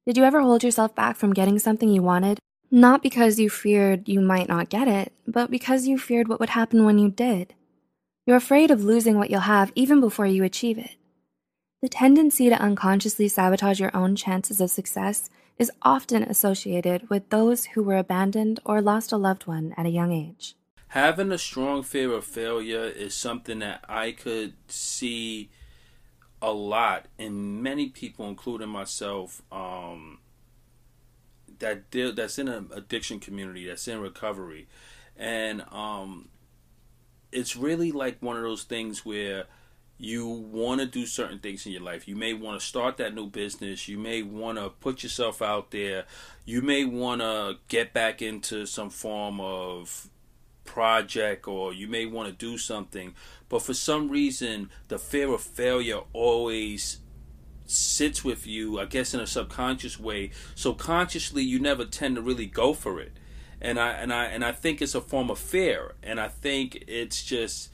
Did 0.09 0.17
you 0.17 0.25
ever 0.25 0.41
hold 0.41 0.65
yourself 0.65 0.95
back 0.95 1.19
from 1.19 1.35
getting 1.35 1.59
something 1.59 1.91
you 1.91 2.01
wanted, 2.01 2.39
not 2.71 3.03
because 3.03 3.39
you 3.39 3.51
feared 3.51 4.09
you 4.09 4.23
might 4.23 4.49
not 4.49 4.71
get 4.71 4.89
it, 4.89 5.13
but 5.27 5.51
because 5.51 5.87
you 5.87 5.99
feared 5.99 6.29
what 6.29 6.41
would 6.41 6.49
happen 6.49 6.87
when 6.87 6.99
you 6.99 7.11
did? 7.11 7.53
You're 8.27 8.39
afraid 8.39 8.71
of 8.71 8.83
losing 8.83 9.19
what 9.19 9.29
you'll 9.29 9.41
have 9.41 9.71
even 9.75 10.01
before 10.01 10.25
you 10.25 10.45
achieve 10.45 10.79
it. 10.79 10.97
The 11.83 11.91
tendency 11.91 12.49
to 12.49 12.59
unconsciously 12.59 13.29
sabotage 13.29 13.81
your 13.81 13.95
own 13.95 14.17
chances 14.17 14.63
of 14.63 14.71
success 14.71 15.29
is 15.59 15.71
often 15.83 16.23
associated 16.23 17.11
with 17.11 17.29
those 17.29 17.67
who 17.67 17.83
were 17.83 17.99
abandoned 17.99 18.61
or 18.65 18.81
lost 18.81 19.13
a 19.13 19.19
loved 19.19 19.47
one 19.47 19.75
at 19.77 19.85
a 19.85 19.91
young 19.91 20.11
age. 20.11 20.57
Having 20.93 21.33
a 21.33 21.39
strong 21.39 21.83
fear 21.83 22.13
of 22.13 22.25
failure 22.25 22.85
is 22.85 23.13
something 23.13 23.59
that 23.59 23.85
I 23.91 24.13
could 24.13 24.55
see 24.69 25.51
a 26.41 26.53
lot 26.53 27.07
and 27.19 27.63
many 27.63 27.89
people, 27.89 28.29
including 28.29 28.69
myself, 28.69 29.43
um, 29.51 30.19
that 31.59 31.91
deal, 31.91 32.13
that's 32.13 32.39
in 32.39 32.49
an 32.49 32.71
addiction 32.75 33.21
community, 33.21 33.67
that's 33.67 33.89
in 33.89 34.01
recovery, 34.01 34.69
and 35.17 35.63
um, 35.73 36.29
it's 37.33 37.57
really 37.57 37.93
like 37.93 38.19
one 38.21 38.37
of 38.37 38.43
those 38.43 38.63
things 38.63 39.05
where 39.05 39.45
you 39.99 40.29
want 40.29 40.81
to 40.81 40.87
do 40.87 41.05
certain 41.05 41.41
things 41.41 41.67
in 41.67 41.73
your 41.73 41.83
life. 41.83 42.07
You 42.07 42.15
may 42.15 42.33
want 42.33 42.61
to 42.61 42.65
start 42.65 42.99
that 42.99 43.15
new 43.15 43.27
business. 43.27 43.89
You 43.89 43.99
may 43.99 44.23
want 44.23 44.57
to 44.59 44.71
put 44.71 45.03
yourself 45.03 45.43
out 45.43 45.73
there. 45.73 46.05
You 46.45 46.63
may 46.63 46.85
want 46.85 47.21
to 47.21 47.57
get 47.67 47.93
back 47.93 48.23
into 48.23 48.65
some 48.65 48.91
form 48.91 49.41
of 49.41 50.09
project 50.65 51.49
or 51.49 51.73
you 51.73 51.89
may 51.89 52.07
want 52.07 52.29
to 52.29 52.35
do 52.35 52.57
something, 52.57 53.15
but 53.49 53.63
for 53.63 53.75
some 53.75 54.11
reason, 54.11 54.71
the 54.89 54.99
fear 54.99 55.33
of 55.33 55.41
failure 55.41 56.01
always 56.13 56.99
sits 57.65 58.25
with 58.25 58.47
you, 58.47 58.81
I 58.81 58.87
guess, 58.87 59.15
in 59.15 59.21
a 59.21 59.27
subconscious 59.27 59.99
way. 59.99 60.31
So 60.55 60.73
consciously, 60.73 61.43
you 61.43 61.59
never 61.59 61.85
tend 61.85 62.17
to 62.17 62.23
really 62.23 62.47
go 62.47 62.73
for 62.75 63.01
it. 63.01 63.13
And 63.61 63.79
I 63.79 63.91
and 63.91 64.13
I 64.13 64.27
and 64.27 64.45
I 64.45 64.53
think 64.53 64.81
it's 64.81 64.95
a 64.95 65.01
form 65.01 65.31
of 65.31 65.39
fear. 65.39 65.95
And 66.03 66.21
I 66.21 66.29
think 66.29 66.85
it's 66.87 67.23
just 67.23 67.71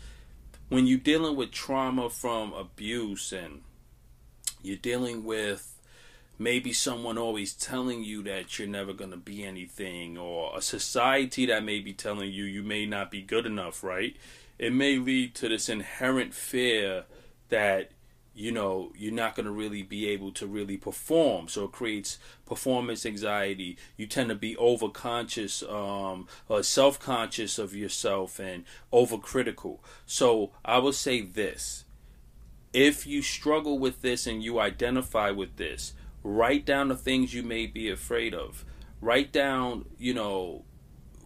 when 0.68 0.86
you're 0.86 0.98
dealing 0.98 1.36
with 1.36 1.50
trauma 1.50 2.08
from 2.08 2.52
abuse 2.52 3.32
and 3.32 3.62
you're 4.62 4.76
dealing 4.76 5.24
with 5.24 5.70
maybe 6.38 6.72
someone 6.72 7.16
always 7.18 7.52
telling 7.52 8.02
you 8.02 8.22
that 8.24 8.58
you're 8.58 8.66
never 8.66 8.92
going 8.92 9.10
to 9.10 9.16
be 9.16 9.44
anything 9.44 10.18
or 10.18 10.56
a 10.56 10.62
society 10.62 11.46
that 11.46 11.62
may 11.62 11.78
be 11.78 11.92
telling 11.92 12.32
you 12.32 12.44
you 12.44 12.62
may 12.62 12.84
not 12.86 13.10
be 13.10 13.22
good 13.22 13.46
enough 13.46 13.84
right 13.84 14.16
it 14.58 14.72
may 14.72 14.98
lead 14.98 15.34
to 15.36 15.48
this 15.48 15.68
inherent 15.68 16.34
fear 16.34 17.04
that 17.48 17.90
you 18.34 18.50
know 18.50 18.90
you're 18.96 19.12
not 19.12 19.36
going 19.36 19.46
to 19.46 19.52
really 19.52 19.82
be 19.82 20.08
able 20.08 20.32
to 20.32 20.46
really 20.46 20.76
perform. 20.76 21.48
So 21.48 21.64
it 21.64 21.72
creates 21.72 22.18
performance 22.46 23.06
anxiety. 23.06 23.76
You 23.96 24.06
tend 24.06 24.28
to 24.30 24.34
be 24.34 24.56
overconscious 24.56 25.62
um, 25.72 26.26
or 26.48 26.62
self-conscious 26.62 27.58
of 27.58 27.74
yourself 27.74 28.38
and 28.38 28.64
overcritical. 28.92 29.78
So 30.06 30.50
i 30.64 30.78
will 30.78 30.92
say 30.92 31.20
this. 31.20 31.84
If 32.72 33.06
you 33.06 33.22
struggle 33.22 33.78
with 33.78 34.02
this 34.02 34.26
and 34.26 34.42
you 34.42 34.58
identify 34.58 35.30
with 35.30 35.56
this 35.56 35.92
Write 36.24 36.64
down 36.64 36.88
the 36.88 36.96
things 36.96 37.34
you 37.34 37.42
may 37.42 37.66
be 37.66 37.90
afraid 37.90 38.32
of. 38.32 38.64
Write 39.02 39.30
down, 39.30 39.84
you 39.98 40.14
know, 40.14 40.64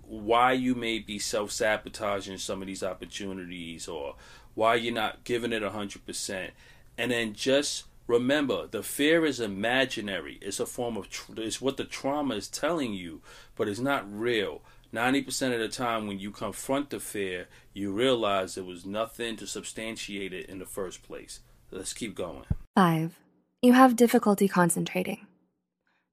why 0.09 0.53
you 0.53 0.75
may 0.75 0.99
be 0.99 1.19
self 1.19 1.51
sabotaging 1.51 2.39
some 2.39 2.63
of 2.63 2.67
these 2.67 2.83
opportunities 2.83 3.89
or 3.89 4.15
why 4.55 4.75
you're 4.75 4.95
not 4.95 5.25
giving 5.25 5.53
it 5.53 5.63
100%. 5.63 6.51
And 6.97 7.11
then 7.11 7.35
just 7.35 7.85
remember 8.07 8.67
the 8.67 8.83
fear 8.83 9.25
is 9.25 9.39
imaginary, 9.39 10.39
it's 10.41 10.59
a 10.59 10.67
form 10.67 10.97
of, 10.97 11.07
it's 11.37 11.61
what 11.61 11.77
the 11.77 11.85
trauma 11.85 12.35
is 12.35 12.49
telling 12.49 12.95
you, 12.95 13.21
but 13.55 13.69
it's 13.69 13.79
not 13.79 14.11
real. 14.11 14.63
90% 14.93 15.53
of 15.53 15.61
the 15.61 15.69
time, 15.69 16.07
when 16.07 16.19
you 16.19 16.31
confront 16.31 16.89
the 16.89 16.99
fear, 16.99 17.47
you 17.75 17.93
realize 17.93 18.55
there 18.55 18.65
was 18.65 18.87
nothing 18.87 19.37
to 19.37 19.47
substantiate 19.47 20.33
it 20.33 20.49
in 20.49 20.59
the 20.59 20.65
first 20.65 21.03
place. 21.03 21.41
Let's 21.71 21.93
keep 21.93 22.15
going. 22.15 22.45
Five. 22.75 23.21
You 23.61 23.75
have 23.75 23.97
difficulty 23.97 24.49
concentrating. 24.49 25.28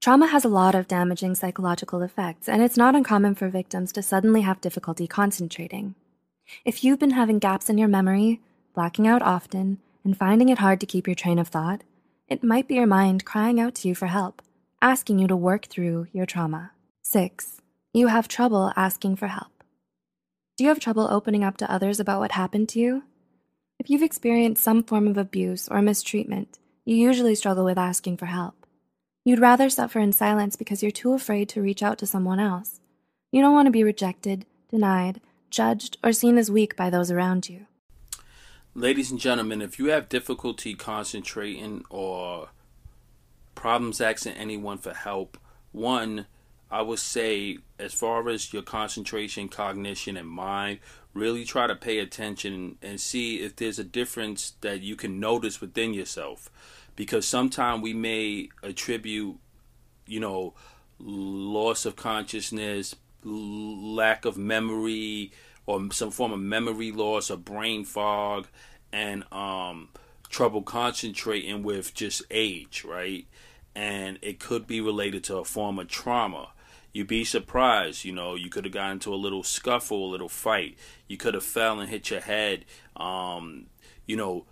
Trauma 0.01 0.27
has 0.27 0.45
a 0.45 0.49
lot 0.49 0.75
of 0.75 0.87
damaging 0.87 1.35
psychological 1.35 2.01
effects, 2.01 2.47
and 2.47 2.61
it's 2.61 2.77
not 2.77 2.95
uncommon 2.95 3.35
for 3.35 3.49
victims 3.49 3.91
to 3.93 4.03
suddenly 4.03 4.41
have 4.41 4.61
difficulty 4.61 5.07
concentrating. 5.07 5.95
If 6.63 6.83
you've 6.83 6.99
been 6.99 7.11
having 7.11 7.39
gaps 7.39 7.69
in 7.69 7.77
your 7.77 7.87
memory, 7.87 8.41
blacking 8.75 9.07
out 9.07 9.23
often, 9.23 9.79
and 10.03 10.15
finding 10.15 10.49
it 10.49 10.59
hard 10.59 10.79
to 10.79 10.85
keep 10.85 11.07
your 11.07 11.15
train 11.15 11.39
of 11.39 11.47
thought, 11.47 11.83
it 12.27 12.43
might 12.43 12.67
be 12.67 12.75
your 12.75 12.85
mind 12.87 13.25
crying 13.25 13.59
out 13.59 13.75
to 13.75 13.87
you 13.87 13.95
for 13.95 14.07
help, 14.07 14.41
asking 14.81 15.19
you 15.19 15.27
to 15.27 15.35
work 15.35 15.65
through 15.65 16.07
your 16.13 16.27
trauma. 16.27 16.71
6. 17.01 17.61
You 17.93 18.07
have 18.07 18.27
trouble 18.27 18.71
asking 18.75 19.15
for 19.15 19.27
help. 19.27 19.63
Do 20.57 20.63
you 20.63 20.69
have 20.69 20.79
trouble 20.79 21.07
opening 21.09 21.43
up 21.43 21.57
to 21.57 21.71
others 21.71 21.99
about 21.99 22.19
what 22.19 22.33
happened 22.33 22.69
to 22.69 22.79
you? 22.79 23.03
If 23.79 23.89
you've 23.89 24.03
experienced 24.03 24.63
some 24.63 24.83
form 24.83 25.07
of 25.07 25.17
abuse 25.17 25.67
or 25.67 25.81
mistreatment, 25.81 26.59
you 26.85 26.95
usually 26.95 27.35
struggle 27.35 27.65
with 27.65 27.77
asking 27.77 28.17
for 28.17 28.27
help. 28.27 28.64
You'd 29.27 29.39
rather 29.39 29.71
suffer 29.71 29.99
in 29.99 30.13
silence 30.13 30.55
because 30.55 30.83
you're 30.83 30.91
too 30.91 31.13
afraid 31.13 31.49
to 31.49 31.61
reach 31.61 31.81
out 31.81 31.97
to 31.97 32.05
someone 32.05 32.39
else. 32.39 32.79
You 33.31 33.41
don't 33.41 33.55
want 33.55 33.65
to 33.65 33.71
be 33.71 33.83
rejected, 33.83 34.45
denied, 34.69 35.19
judged, 35.49 35.97
or 36.03 36.13
seen 36.13 36.37
as 36.37 36.51
weak 36.51 36.75
by 36.75 36.91
those 36.91 37.09
around 37.09 37.49
you. 37.49 37.65
Ladies 38.75 39.09
and 39.09 39.19
gentlemen, 39.19 39.63
if 39.63 39.79
you 39.79 39.87
have 39.87 40.09
difficulty 40.09 40.75
concentrating 40.75 41.83
or 41.89 42.49
problems 43.55 43.99
asking 43.99 44.33
anyone 44.33 44.77
for 44.77 44.93
help, 44.93 45.39
one, 45.71 46.27
I 46.69 46.83
would 46.83 46.99
say, 46.99 47.57
as 47.79 47.95
far 47.95 48.29
as 48.29 48.53
your 48.53 48.61
concentration, 48.61 49.49
cognition, 49.49 50.17
and 50.17 50.29
mind, 50.29 50.79
really 51.15 51.45
try 51.45 51.65
to 51.65 51.75
pay 51.75 51.97
attention 51.97 52.77
and 52.83 53.01
see 53.01 53.37
if 53.37 53.55
there's 53.55 53.79
a 53.79 53.83
difference 53.83 54.53
that 54.61 54.81
you 54.81 54.95
can 54.95 55.19
notice 55.19 55.61
within 55.61 55.95
yourself 55.95 56.51
because 56.95 57.27
sometimes 57.27 57.81
we 57.81 57.93
may 57.93 58.49
attribute, 58.63 59.37
you 60.07 60.19
know, 60.19 60.53
loss 60.99 61.85
of 61.85 61.95
consciousness, 61.95 62.95
lack 63.23 64.25
of 64.25 64.37
memory 64.37 65.31
or 65.65 65.91
some 65.91 66.11
form 66.11 66.31
of 66.31 66.39
memory 66.39 66.91
loss 66.91 67.31
or 67.31 67.37
brain 67.37 67.83
fog 67.83 68.47
and 68.93 69.23
um, 69.31 69.89
trouble 70.29 70.61
concentrating 70.61 71.63
with 71.63 71.93
just 71.93 72.21
age, 72.31 72.83
right? 72.85 73.27
And 73.75 74.19
it 74.21 74.39
could 74.39 74.67
be 74.67 74.79
related 74.79 75.23
to 75.25 75.37
a 75.37 75.45
form 75.45 75.79
of 75.79 75.87
trauma. 75.87 76.49
You'd 76.93 77.07
be 77.07 77.25
surprised, 77.25 78.05
you 78.05 78.13
know, 78.13 78.35
you 78.35 78.49
could 78.49 78.63
have 78.63 78.73
gotten 78.73 78.93
into 78.93 79.13
a 79.13 79.15
little 79.15 79.43
scuffle, 79.43 80.05
a 80.05 80.11
little 80.11 80.29
fight. 80.29 80.77
You 81.09 81.17
could 81.17 81.33
have 81.33 81.43
fell 81.43 81.81
and 81.81 81.89
hit 81.89 82.09
your 82.09 82.21
head. 82.21 82.63
Um, 82.95 83.65
you 84.05 84.15
know, 84.15 84.45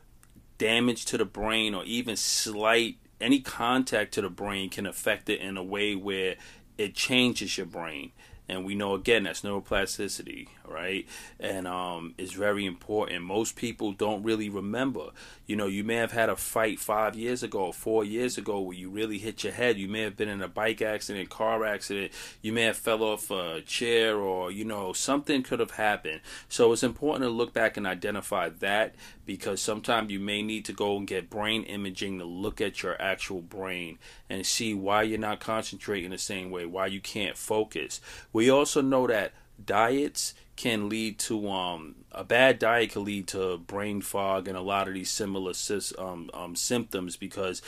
damage 0.63 1.03
to 1.03 1.17
the 1.17 1.25
brain 1.25 1.75
or 1.75 1.83
even 1.83 2.15
slight 2.15 2.95
any 3.19 3.41
contact 3.41 4.13
to 4.13 4.21
the 4.21 4.29
brain 4.29 4.69
can 4.69 4.85
affect 4.85 5.27
it 5.27 5.41
in 5.41 5.57
a 5.57 5.63
way 5.63 5.93
where 5.93 6.37
it 6.77 6.95
changes 6.95 7.57
your 7.57 7.65
brain. 7.65 8.13
And 8.47 8.63
we 8.63 8.73
know 8.73 8.93
again 8.93 9.23
that's 9.23 9.41
neuroplasticity 9.41 10.47
right? 10.67 11.07
And 11.39 11.67
um, 11.67 12.13
it's 12.17 12.33
very 12.33 12.65
important. 12.65 13.21
Most 13.23 13.55
people 13.55 13.91
don't 13.93 14.23
really 14.23 14.49
remember. 14.49 15.09
You 15.45 15.55
know 15.55 15.67
you 15.67 15.83
may 15.83 15.95
have 15.95 16.11
had 16.11 16.29
a 16.29 16.35
fight 16.35 16.79
five 16.79 17.15
years 17.15 17.43
ago 17.43 17.71
four 17.71 18.05
years 18.05 18.37
ago 18.37 18.61
where 18.61 18.77
you 18.77 18.89
really 18.89 19.17
hit 19.17 19.43
your 19.43 19.53
head. 19.53 19.77
You 19.77 19.87
may 19.87 20.01
have 20.01 20.15
been 20.15 20.29
in 20.29 20.41
a 20.41 20.47
bike 20.47 20.81
accident 20.81 21.29
car 21.29 21.65
accident. 21.65 22.11
You 22.41 22.53
may 22.53 22.63
have 22.63 22.77
fell 22.77 23.03
off 23.03 23.29
a 23.29 23.61
chair 23.61 24.17
or 24.17 24.51
you 24.51 24.65
know 24.65 24.93
something 24.93 25.43
could 25.43 25.59
have 25.59 25.71
happened. 25.71 26.21
So 26.49 26.71
it's 26.71 26.83
important 26.83 27.25
to 27.25 27.29
look 27.29 27.53
back 27.53 27.77
and 27.77 27.85
identify 27.85 28.49
that 28.59 28.95
because 29.25 29.61
sometimes 29.61 30.11
you 30.11 30.19
may 30.19 30.41
need 30.41 30.65
to 30.65 30.73
go 30.73 30.97
and 30.97 31.07
get 31.07 31.29
brain 31.29 31.63
imaging 31.63 32.19
to 32.19 32.25
look 32.25 32.59
at 32.59 32.83
your 32.83 33.01
actual 33.01 33.41
brain 33.41 33.97
and 34.29 34.45
see 34.45 34.73
why 34.73 35.03
you're 35.03 35.19
not 35.19 35.39
concentrating 35.39 36.11
the 36.11 36.17
same 36.17 36.51
way 36.51 36.65
why 36.65 36.87
you 36.87 36.99
can't 36.99 37.37
focus. 37.37 38.01
We 38.31 38.49
also 38.49 38.81
know 38.81 39.07
that 39.07 39.33
diets 39.63 40.33
can 40.55 40.89
lead 40.89 41.17
to 41.17 41.49
um, 41.49 41.95
a 42.11 42.23
bad 42.23 42.59
diet 42.59 42.91
can 42.91 43.03
lead 43.03 43.27
to 43.27 43.57
brain 43.57 44.01
fog 44.01 44.47
and 44.47 44.57
a 44.57 44.61
lot 44.61 44.87
of 44.87 44.93
these 44.93 45.09
similar 45.09 45.53
um, 45.97 46.29
um, 46.33 46.55
symptoms 46.55 47.15
because 47.15 47.61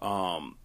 um, 0.00 0.56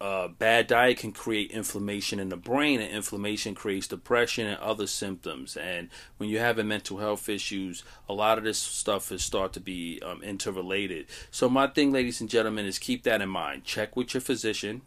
a 0.00 0.28
bad 0.28 0.66
diet 0.66 0.98
can 0.98 1.12
create 1.12 1.50
inflammation 1.50 2.18
in 2.18 2.28
the 2.28 2.36
brain 2.36 2.80
and 2.80 2.92
inflammation 2.92 3.54
creates 3.54 3.86
depression 3.86 4.46
and 4.46 4.58
other 4.58 4.86
symptoms. 4.86 5.56
And 5.56 5.88
when 6.16 6.28
you're 6.28 6.42
having 6.42 6.68
mental 6.68 6.98
health 6.98 7.28
issues 7.28 7.84
a 8.08 8.12
lot 8.12 8.38
of 8.38 8.44
this 8.44 8.58
stuff 8.58 9.10
is 9.12 9.24
start 9.24 9.52
to 9.54 9.60
be 9.60 10.00
um, 10.04 10.22
interrelated. 10.22 11.06
So 11.30 11.48
my 11.48 11.68
thing 11.68 11.92
ladies 11.92 12.20
and 12.20 12.28
gentlemen 12.28 12.66
is 12.66 12.78
keep 12.78 13.04
that 13.04 13.22
in 13.22 13.28
mind. 13.28 13.64
Check 13.64 13.96
with 13.96 14.14
your 14.14 14.20
physician. 14.20 14.82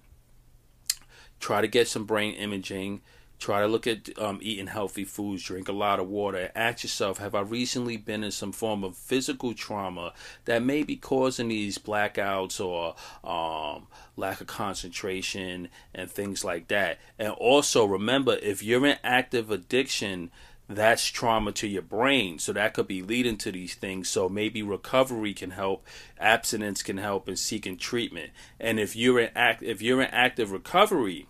Try 1.39 1.61
to 1.61 1.67
get 1.67 1.87
some 1.87 2.05
brain 2.05 2.33
imaging 2.33 3.01
Try 3.39 3.61
to 3.61 3.67
look 3.67 3.85
at 3.85 4.09
um, 4.19 4.39
eating 4.41 4.67
healthy 4.67 5.03
foods, 5.03 5.43
drink 5.43 5.67
a 5.67 5.73
lot 5.73 5.99
of 5.99 6.07
water. 6.07 6.51
Ask 6.55 6.83
yourself, 6.83 7.19
have 7.19 7.35
I 7.35 7.41
recently 7.41 7.95
been 7.95 8.23
in 8.23 8.31
some 8.31 8.51
form 8.51 8.83
of 8.83 8.97
physical 8.97 9.53
trauma 9.53 10.13
that 10.45 10.63
may 10.63 10.83
be 10.83 10.95
causing 10.95 11.49
these 11.49 11.77
blackouts 11.77 12.59
or 12.59 12.95
um, 13.23 13.87
lack 14.15 14.41
of 14.41 14.47
concentration 14.47 15.69
and 15.93 16.09
things 16.09 16.43
like 16.43 16.67
that? 16.69 16.97
And 17.19 17.31
also 17.33 17.85
remember, 17.85 18.37
if 18.41 18.63
you're 18.63 18.85
in 18.87 18.97
active 19.03 19.51
addiction, 19.51 20.31
that's 20.67 21.05
trauma 21.05 21.51
to 21.53 21.67
your 21.67 21.83
brain. 21.83 22.39
So 22.39 22.53
that 22.53 22.73
could 22.73 22.87
be 22.87 23.01
leading 23.01 23.37
to 23.37 23.51
these 23.51 23.75
things. 23.75 24.09
So 24.09 24.27
maybe 24.27 24.63
recovery 24.63 25.33
can 25.33 25.51
help, 25.51 25.85
abstinence 26.19 26.81
can 26.81 26.97
help, 26.97 27.27
and 27.27 27.37
seeking 27.37 27.77
treatment. 27.77 28.31
And 28.59 28.79
if 28.79 28.95
you're 28.95 29.19
in 29.19 29.29
act, 29.35 29.61
if 29.61 29.81
you're 29.81 30.01
in 30.01 30.09
active 30.09 30.51
recovery 30.51 31.27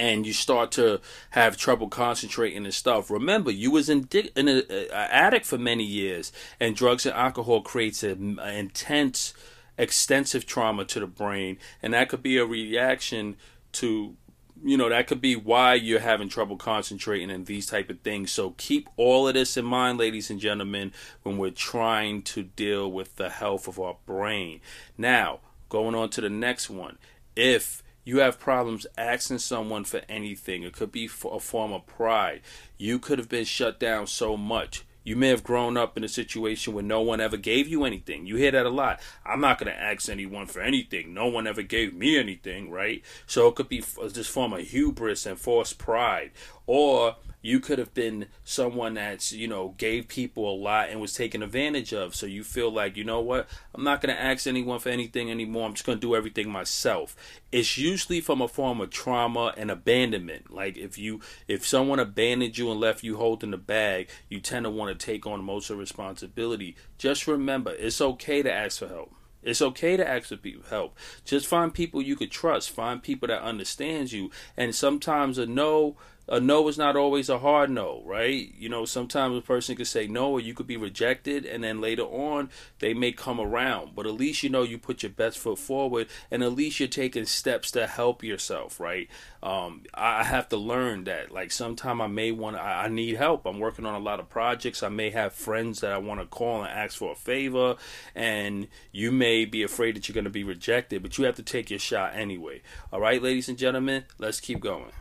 and 0.00 0.26
you 0.26 0.32
start 0.32 0.72
to 0.72 0.98
have 1.30 1.58
trouble 1.58 1.86
concentrating 1.86 2.64
and 2.64 2.72
stuff. 2.72 3.10
Remember, 3.10 3.50
you 3.50 3.70
was 3.70 3.90
in, 3.90 4.08
in 4.34 4.48
a, 4.48 4.62
a, 4.70 4.90
addict 5.12 5.44
for 5.44 5.58
many 5.58 5.84
years, 5.84 6.32
and 6.58 6.74
drugs 6.74 7.04
and 7.04 7.14
alcohol 7.14 7.60
creates 7.60 8.02
an 8.02 8.38
intense, 8.38 9.34
extensive 9.76 10.46
trauma 10.46 10.86
to 10.86 11.00
the 11.00 11.06
brain, 11.06 11.58
and 11.82 11.92
that 11.92 12.08
could 12.08 12.22
be 12.22 12.38
a 12.38 12.46
reaction 12.46 13.36
to 13.72 14.16
you 14.62 14.76
know 14.76 14.88
that 14.90 15.06
could 15.06 15.20
be 15.22 15.36
why 15.36 15.74
you're 15.74 16.00
having 16.00 16.28
trouble 16.28 16.56
concentrating 16.56 17.30
and 17.30 17.46
these 17.46 17.66
type 17.66 17.88
of 17.88 17.98
things 18.00 18.30
so 18.30 18.50
keep 18.58 18.90
all 18.98 19.26
of 19.26 19.32
this 19.32 19.56
in 19.56 19.64
mind 19.64 19.96
ladies 19.96 20.28
and 20.28 20.38
gentlemen 20.38 20.92
when 21.22 21.38
we're 21.38 21.50
trying 21.50 22.20
to 22.20 22.42
deal 22.42 22.90
with 22.92 23.16
the 23.16 23.30
health 23.30 23.66
of 23.66 23.80
our 23.80 23.96
brain 24.04 24.60
now 24.98 25.40
going 25.70 25.94
on 25.94 26.10
to 26.10 26.20
the 26.20 26.28
next 26.28 26.68
one 26.68 26.98
if 27.34 27.82
you 28.04 28.18
have 28.18 28.40
problems 28.40 28.86
asking 28.96 29.38
someone 29.38 29.84
for 29.84 30.02
anything. 30.08 30.62
It 30.62 30.72
could 30.72 30.92
be 30.92 31.06
for 31.06 31.36
a 31.36 31.40
form 31.40 31.72
of 31.72 31.86
pride. 31.86 32.40
You 32.78 32.98
could 32.98 33.18
have 33.18 33.28
been 33.28 33.44
shut 33.44 33.78
down 33.78 34.06
so 34.06 34.36
much. 34.36 34.84
You 35.02 35.16
may 35.16 35.28
have 35.28 35.42
grown 35.42 35.76
up 35.76 35.96
in 35.96 36.04
a 36.04 36.08
situation 36.08 36.74
where 36.74 36.84
no 36.84 37.00
one 37.00 37.20
ever 37.20 37.38
gave 37.38 37.66
you 37.66 37.84
anything. 37.84 38.26
You 38.26 38.36
hear 38.36 38.50
that 38.50 38.66
a 38.66 38.70
lot. 38.70 39.00
I'm 39.24 39.40
not 39.40 39.58
going 39.58 39.72
to 39.72 39.80
ask 39.80 40.08
anyone 40.08 40.46
for 40.46 40.60
anything. 40.60 41.14
No 41.14 41.26
one 41.26 41.46
ever 41.46 41.62
gave 41.62 41.94
me 41.94 42.18
anything, 42.18 42.70
right? 42.70 43.02
So 43.26 43.48
it 43.48 43.54
could 43.54 43.68
be 43.68 43.80
this 43.80 44.26
form 44.26 44.52
of 44.52 44.60
hubris 44.60 45.24
and 45.24 45.38
false 45.38 45.72
pride. 45.72 46.32
Or 46.66 47.16
you 47.42 47.60
could 47.60 47.78
have 47.78 47.94
been 47.94 48.26
someone 48.44 48.94
that's 48.94 49.32
you 49.32 49.48
know 49.48 49.74
gave 49.78 50.08
people 50.08 50.50
a 50.50 50.54
lot 50.54 50.90
and 50.90 51.00
was 51.00 51.14
taken 51.14 51.42
advantage 51.42 51.92
of. 51.92 52.14
So 52.14 52.26
you 52.26 52.44
feel 52.44 52.70
like 52.70 52.96
you 52.96 53.04
know 53.04 53.20
what? 53.20 53.48
I'm 53.74 53.84
not 53.84 54.00
going 54.00 54.14
to 54.14 54.20
ask 54.20 54.46
anyone 54.46 54.78
for 54.78 54.90
anything 54.90 55.30
anymore. 55.30 55.66
I'm 55.66 55.74
just 55.74 55.86
going 55.86 55.98
to 55.98 56.06
do 56.06 56.14
everything 56.14 56.50
myself. 56.50 57.16
It's 57.52 57.78
usually 57.78 58.20
from 58.20 58.40
a 58.40 58.48
form 58.48 58.80
of 58.80 58.90
trauma 58.90 59.54
and 59.56 59.70
abandonment. 59.70 60.52
Like 60.52 60.76
if 60.76 60.98
you 60.98 61.20
if 61.48 61.66
someone 61.66 61.98
abandoned 61.98 62.58
you 62.58 62.70
and 62.70 62.80
left 62.80 63.02
you 63.02 63.16
holding 63.16 63.50
the 63.50 63.58
bag 63.58 64.08
you 64.28 64.40
tend 64.40 64.64
to 64.64 64.70
want 64.70 64.98
to 64.98 65.06
take 65.06 65.26
on 65.26 65.44
most 65.44 65.70
of 65.70 65.78
responsibility. 65.78 66.76
Just 66.98 67.26
remember 67.26 67.72
it's 67.72 68.00
okay 68.00 68.42
to 68.42 68.52
ask 68.52 68.78
for 68.78 68.88
help. 68.88 69.14
It's 69.42 69.62
okay 69.62 69.96
to 69.96 70.06
ask 70.06 70.28
for 70.28 70.38
help. 70.68 70.98
Just 71.24 71.46
find 71.46 71.72
people 71.72 72.02
you 72.02 72.16
could 72.16 72.30
trust. 72.30 72.70
Find 72.70 73.02
people 73.02 73.28
that 73.28 73.42
understands 73.42 74.12
you. 74.12 74.30
And 74.56 74.74
sometimes 74.74 75.38
a 75.38 75.46
no 75.46 75.96
a 76.30 76.38
no 76.38 76.68
is 76.68 76.78
not 76.78 76.94
always 76.94 77.28
a 77.28 77.40
hard 77.40 77.70
no, 77.70 78.02
right? 78.06 78.54
You 78.56 78.68
know, 78.68 78.84
sometimes 78.84 79.36
a 79.36 79.42
person 79.42 79.74
could 79.74 79.88
say 79.88 80.06
no, 80.06 80.30
or 80.30 80.40
you 80.40 80.54
could 80.54 80.68
be 80.68 80.76
rejected, 80.76 81.44
and 81.44 81.64
then 81.64 81.80
later 81.80 82.04
on 82.04 82.50
they 82.78 82.94
may 82.94 83.10
come 83.10 83.40
around. 83.40 83.96
But 83.96 84.06
at 84.06 84.14
least 84.14 84.44
you 84.44 84.48
know 84.48 84.62
you 84.62 84.78
put 84.78 85.02
your 85.02 85.10
best 85.10 85.38
foot 85.38 85.58
forward, 85.58 86.06
and 86.30 86.44
at 86.44 86.52
least 86.52 86.78
you're 86.78 86.88
taking 86.88 87.24
steps 87.24 87.72
to 87.72 87.88
help 87.88 88.22
yourself, 88.22 88.78
right? 88.78 89.08
Um, 89.42 89.82
I 89.92 90.22
have 90.22 90.48
to 90.50 90.56
learn 90.56 91.04
that. 91.04 91.32
Like, 91.32 91.50
sometimes 91.50 92.00
I 92.00 92.06
may 92.06 92.30
want, 92.30 92.56
I, 92.56 92.84
I 92.84 92.88
need 92.88 93.16
help. 93.16 93.44
I'm 93.44 93.58
working 93.58 93.84
on 93.84 93.94
a 93.94 94.04
lot 94.04 94.20
of 94.20 94.28
projects. 94.28 94.84
I 94.84 94.88
may 94.88 95.10
have 95.10 95.32
friends 95.32 95.80
that 95.80 95.92
I 95.92 95.98
want 95.98 96.20
to 96.20 96.26
call 96.26 96.62
and 96.62 96.70
ask 96.70 96.96
for 96.96 97.10
a 97.10 97.16
favor, 97.16 97.74
and 98.14 98.68
you 98.92 99.10
may 99.10 99.46
be 99.46 99.64
afraid 99.64 99.96
that 99.96 100.08
you're 100.08 100.14
going 100.14 100.24
to 100.24 100.30
be 100.30 100.44
rejected, 100.44 101.02
but 101.02 101.18
you 101.18 101.24
have 101.24 101.36
to 101.36 101.42
take 101.42 101.70
your 101.70 101.80
shot 101.80 102.12
anyway. 102.14 102.62
All 102.92 103.00
right, 103.00 103.20
ladies 103.20 103.48
and 103.48 103.58
gentlemen, 103.58 104.04
let's 104.18 104.38
keep 104.38 104.60
going. 104.60 104.92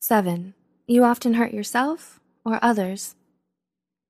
Seven. 0.00 0.54
You 0.86 1.04
often 1.04 1.34
hurt 1.34 1.54
yourself 1.54 2.20
or 2.44 2.58
others. 2.60 3.16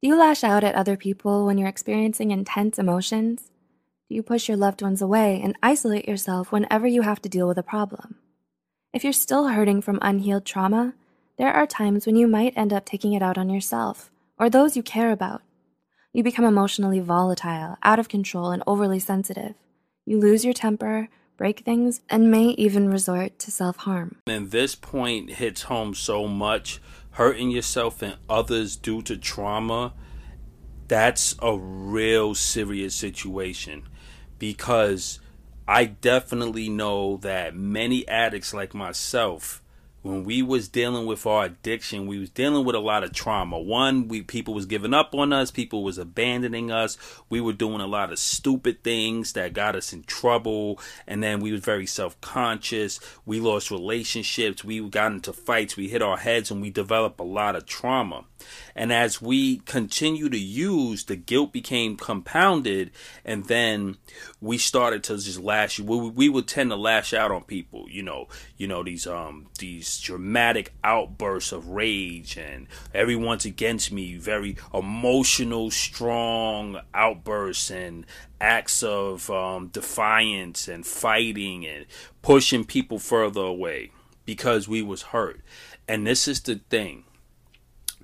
Do 0.02 0.08
you 0.08 0.18
lash 0.18 0.42
out 0.42 0.64
at 0.64 0.74
other 0.74 0.96
people 0.96 1.46
when 1.46 1.56
you're 1.56 1.68
experiencing 1.68 2.32
intense 2.32 2.80
emotions? 2.80 3.52
Do 4.08 4.16
you 4.16 4.24
push 4.24 4.48
your 4.48 4.56
loved 4.56 4.82
ones 4.82 5.00
away 5.00 5.40
and 5.40 5.56
isolate 5.62 6.08
yourself 6.08 6.50
whenever 6.50 6.88
you 6.88 7.02
have 7.02 7.22
to 7.22 7.28
deal 7.28 7.46
with 7.46 7.58
a 7.58 7.62
problem? 7.62 8.16
If 8.92 9.04
you're 9.04 9.12
still 9.12 9.48
hurting 9.48 9.82
from 9.82 10.00
unhealed 10.02 10.44
trauma, 10.44 10.94
there 11.38 11.52
are 11.52 11.66
times 11.66 12.06
when 12.06 12.16
you 12.16 12.26
might 12.26 12.58
end 12.58 12.72
up 12.72 12.84
taking 12.84 13.12
it 13.12 13.22
out 13.22 13.38
on 13.38 13.48
yourself 13.48 14.10
or 14.37 14.50
those 14.50 14.76
you 14.76 14.82
care 14.82 15.12
about. 15.12 15.42
You 16.12 16.24
become 16.24 16.44
emotionally 16.44 16.98
volatile, 16.98 17.76
out 17.84 18.00
of 18.00 18.08
control, 18.08 18.50
and 18.50 18.64
overly 18.66 18.98
sensitive. 18.98 19.54
You 20.06 20.18
lose 20.18 20.44
your 20.44 20.54
temper, 20.54 21.08
break 21.37 21.61
things, 21.61 22.01
and 22.09 22.31
may 22.31 22.49
even 22.51 22.90
resort 22.90 23.38
to 23.40 23.51
self 23.51 23.77
harm. 23.79 24.16
And 24.27 24.51
this 24.51 24.75
point 24.75 25.31
hits 25.31 25.62
home 25.62 25.94
so 25.94 26.27
much 26.29 26.81
hurting 27.12 27.51
yourself 27.51 28.03
and 28.03 28.16
others 28.29 28.77
due 28.77 29.03
to 29.03 29.16
trauma. 29.16 29.92
That's 30.88 31.35
a 31.40 31.57
real 31.57 32.35
serious 32.35 32.94
situation 32.94 33.88
because 34.38 35.20
I 35.66 35.87
definitely 35.87 36.68
know 36.68 37.16
that 37.18 37.57
many 37.57 38.07
addicts 38.07 38.53
like 38.53 38.75
myself 38.75 39.62
when 40.05 40.23
we 40.23 40.43
was 40.43 40.69
dealing 40.69 41.07
with 41.07 41.27
our 41.27 41.47
addiction, 41.47 42.07
we 42.07 42.19
was 42.19 42.29
dealing 42.29 42.62
with 42.67 42.77
a 42.77 42.79
lot 42.79 43.03
of 43.03 43.14
trauma. 43.14 43.59
One, 43.59 44.07
we 44.07 44.21
people 44.21 44.53
was 44.53 44.67
giving 44.67 44.93
up 44.93 45.14
on 45.14 45.33
us, 45.33 45.51
people 45.51 45.83
was 45.83 45.97
abandoning 45.97 46.71
us. 46.71 46.99
We 47.31 47.40
were 47.40 47.55
doing 47.55 47.81
a 47.81 47.87
lot 47.87 48.12
of 48.12 48.19
stupid 48.19 48.85
things 48.85 49.33
that 49.33 49.55
got 49.55 49.75
us 49.75 49.95
in 49.95 50.03
trouble, 50.03 50.79
and 51.07 51.23
then 51.23 51.40
we 51.40 51.53
was 51.53 51.62
very 51.62 51.87
self-conscious. 51.87 53.01
We 53.25 53.40
lost 53.40 53.71
relationships, 53.71 54.62
we 54.62 54.87
got 54.90 55.12
into 55.12 55.33
fights, 55.33 55.75
we 55.75 55.88
hit 55.88 56.03
our 56.03 56.19
heads 56.19 56.51
and 56.51 56.61
we 56.61 56.69
developed 56.69 57.19
a 57.19 57.25
lot 57.25 57.57
of 57.57 57.64
trauma. 57.64 58.27
And 58.77 58.93
as 58.93 59.23
we 59.23 59.59
continue 59.61 60.29
to 60.29 60.38
use, 60.38 61.05
the 61.05 61.17
guilt 61.17 61.51
became 61.51 61.97
compounded, 61.97 62.90
and 63.25 63.47
then 63.47 63.97
we 64.43 64.59
started 64.59 65.03
to 65.05 65.17
just 65.17 65.40
lash. 65.40 65.81
We, 65.81 66.11
we 66.11 66.29
would 66.29 66.47
tend 66.47 66.71
to 66.73 66.77
lash 66.77 67.14
out 67.14 67.31
on 67.31 67.45
people, 67.45 67.87
you 67.88 68.03
know, 68.03 68.29
you 68.59 68.67
know 68.67 68.83
these 68.83 69.07
um 69.07 69.47
these 69.59 69.93
dramatic 70.00 70.72
outburst 70.83 71.52
of 71.52 71.68
rage 71.68 72.37
and 72.37 72.66
everyone's 72.92 73.44
against 73.44 73.92
me 73.92 74.16
very 74.16 74.57
emotional 74.72 75.70
strong 75.70 76.80
outbursts 76.92 77.70
and 77.70 78.07
acts 78.40 78.83
of 78.83 79.30
um, 79.30 79.68
defiance 79.68 80.68
and 80.68 80.87
fighting 80.87 81.66
and 81.66 81.87
pushing 82.22 82.64
people 82.64 82.98
further 82.98 83.40
away 83.40 83.90
because 84.24 84.68
we 84.68 84.83
was 84.83 85.02
hurt 85.02 85.40
and 85.88 86.07
this 86.07 86.26
is 86.28 86.40
the 86.42 86.57
thing 86.70 87.04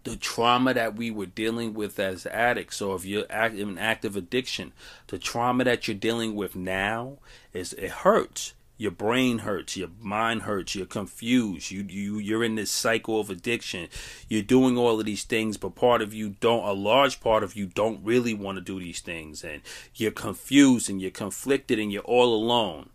the 0.04 0.16
trauma 0.16 0.74
that 0.74 0.96
we 0.96 1.10
were 1.10 1.26
dealing 1.26 1.74
with 1.74 1.98
as 1.98 2.26
addicts. 2.26 2.80
or 2.80 2.96
if 2.96 3.04
you're 3.04 3.24
in 3.24 3.78
active 3.78 4.16
addiction, 4.16 4.72
the 5.08 5.18
trauma 5.18 5.64
that 5.64 5.86
you're 5.86 5.96
dealing 5.96 6.34
with 6.34 6.56
now 6.56 7.18
is 7.52 7.72
it 7.74 7.90
hurts. 7.90 8.54
Your 8.80 8.92
brain 8.92 9.40
hurts, 9.40 9.76
your 9.76 9.90
mind 10.00 10.44
hurts, 10.44 10.74
you're 10.74 10.86
confused. 10.86 11.70
You 11.70 11.84
you 11.86 12.16
you're 12.16 12.42
in 12.42 12.54
this 12.54 12.70
cycle 12.70 13.20
of 13.20 13.28
addiction. 13.28 13.88
You're 14.26 14.40
doing 14.40 14.78
all 14.78 14.98
of 14.98 15.04
these 15.04 15.24
things, 15.24 15.58
but 15.58 15.74
part 15.74 16.00
of 16.00 16.14
you 16.14 16.30
don't 16.40 16.64
a 16.64 16.72
large 16.72 17.20
part 17.20 17.44
of 17.44 17.54
you 17.54 17.66
don't 17.66 18.02
really 18.02 18.32
want 18.32 18.56
to 18.56 18.62
do 18.62 18.80
these 18.80 19.00
things 19.00 19.44
and 19.44 19.60
you're 19.96 20.10
confused 20.10 20.88
and 20.88 20.98
you're 20.98 21.10
conflicted 21.10 21.78
and 21.78 21.92
you're 21.92 22.02
all 22.04 22.32
alone 22.32 22.88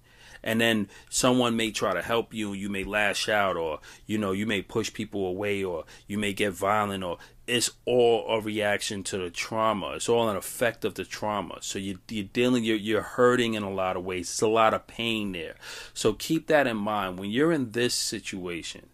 and 0.45 0.61
then 0.61 0.87
someone 1.09 1.57
may 1.57 1.71
try 1.71 1.93
to 1.93 2.01
help 2.01 2.33
you 2.33 2.53
you 2.53 2.69
may 2.69 2.85
lash 2.85 3.27
out 3.27 3.57
or 3.57 3.79
you 4.05 4.17
know 4.17 4.31
you 4.31 4.45
may 4.45 4.61
push 4.61 4.93
people 4.93 5.25
away 5.25 5.63
or 5.63 5.83
you 6.07 6.17
may 6.17 6.31
get 6.31 6.53
violent 6.53 7.03
or 7.03 7.17
it's 7.47 7.71
all 7.85 8.25
a 8.27 8.41
reaction 8.41 9.03
to 9.03 9.17
the 9.17 9.29
trauma. 9.29 9.91
It's 9.91 10.09
all 10.09 10.29
an 10.29 10.35
effect 10.35 10.83
of 10.83 10.95
the 10.95 11.05
trauma. 11.05 11.59
So 11.61 11.77
you, 11.77 11.99
you're 12.09 12.23
dealing 12.25 12.63
you're, 12.63 12.75
you're 12.75 13.01
hurting 13.01 13.53
in 13.53 13.61
a 13.61 13.69
lot 13.69 13.97
of 13.97 14.03
ways. 14.03 14.31
It's 14.31 14.41
a 14.41 14.47
lot 14.47 14.73
of 14.73 14.87
pain 14.87 15.31
there. 15.31 15.55
So 15.93 16.13
keep 16.13 16.47
that 16.47 16.65
in 16.65 16.77
mind. 16.77 17.19
When 17.19 17.29
you're 17.29 17.51
in 17.51 17.71
this 17.71 17.93
situation 17.93 18.89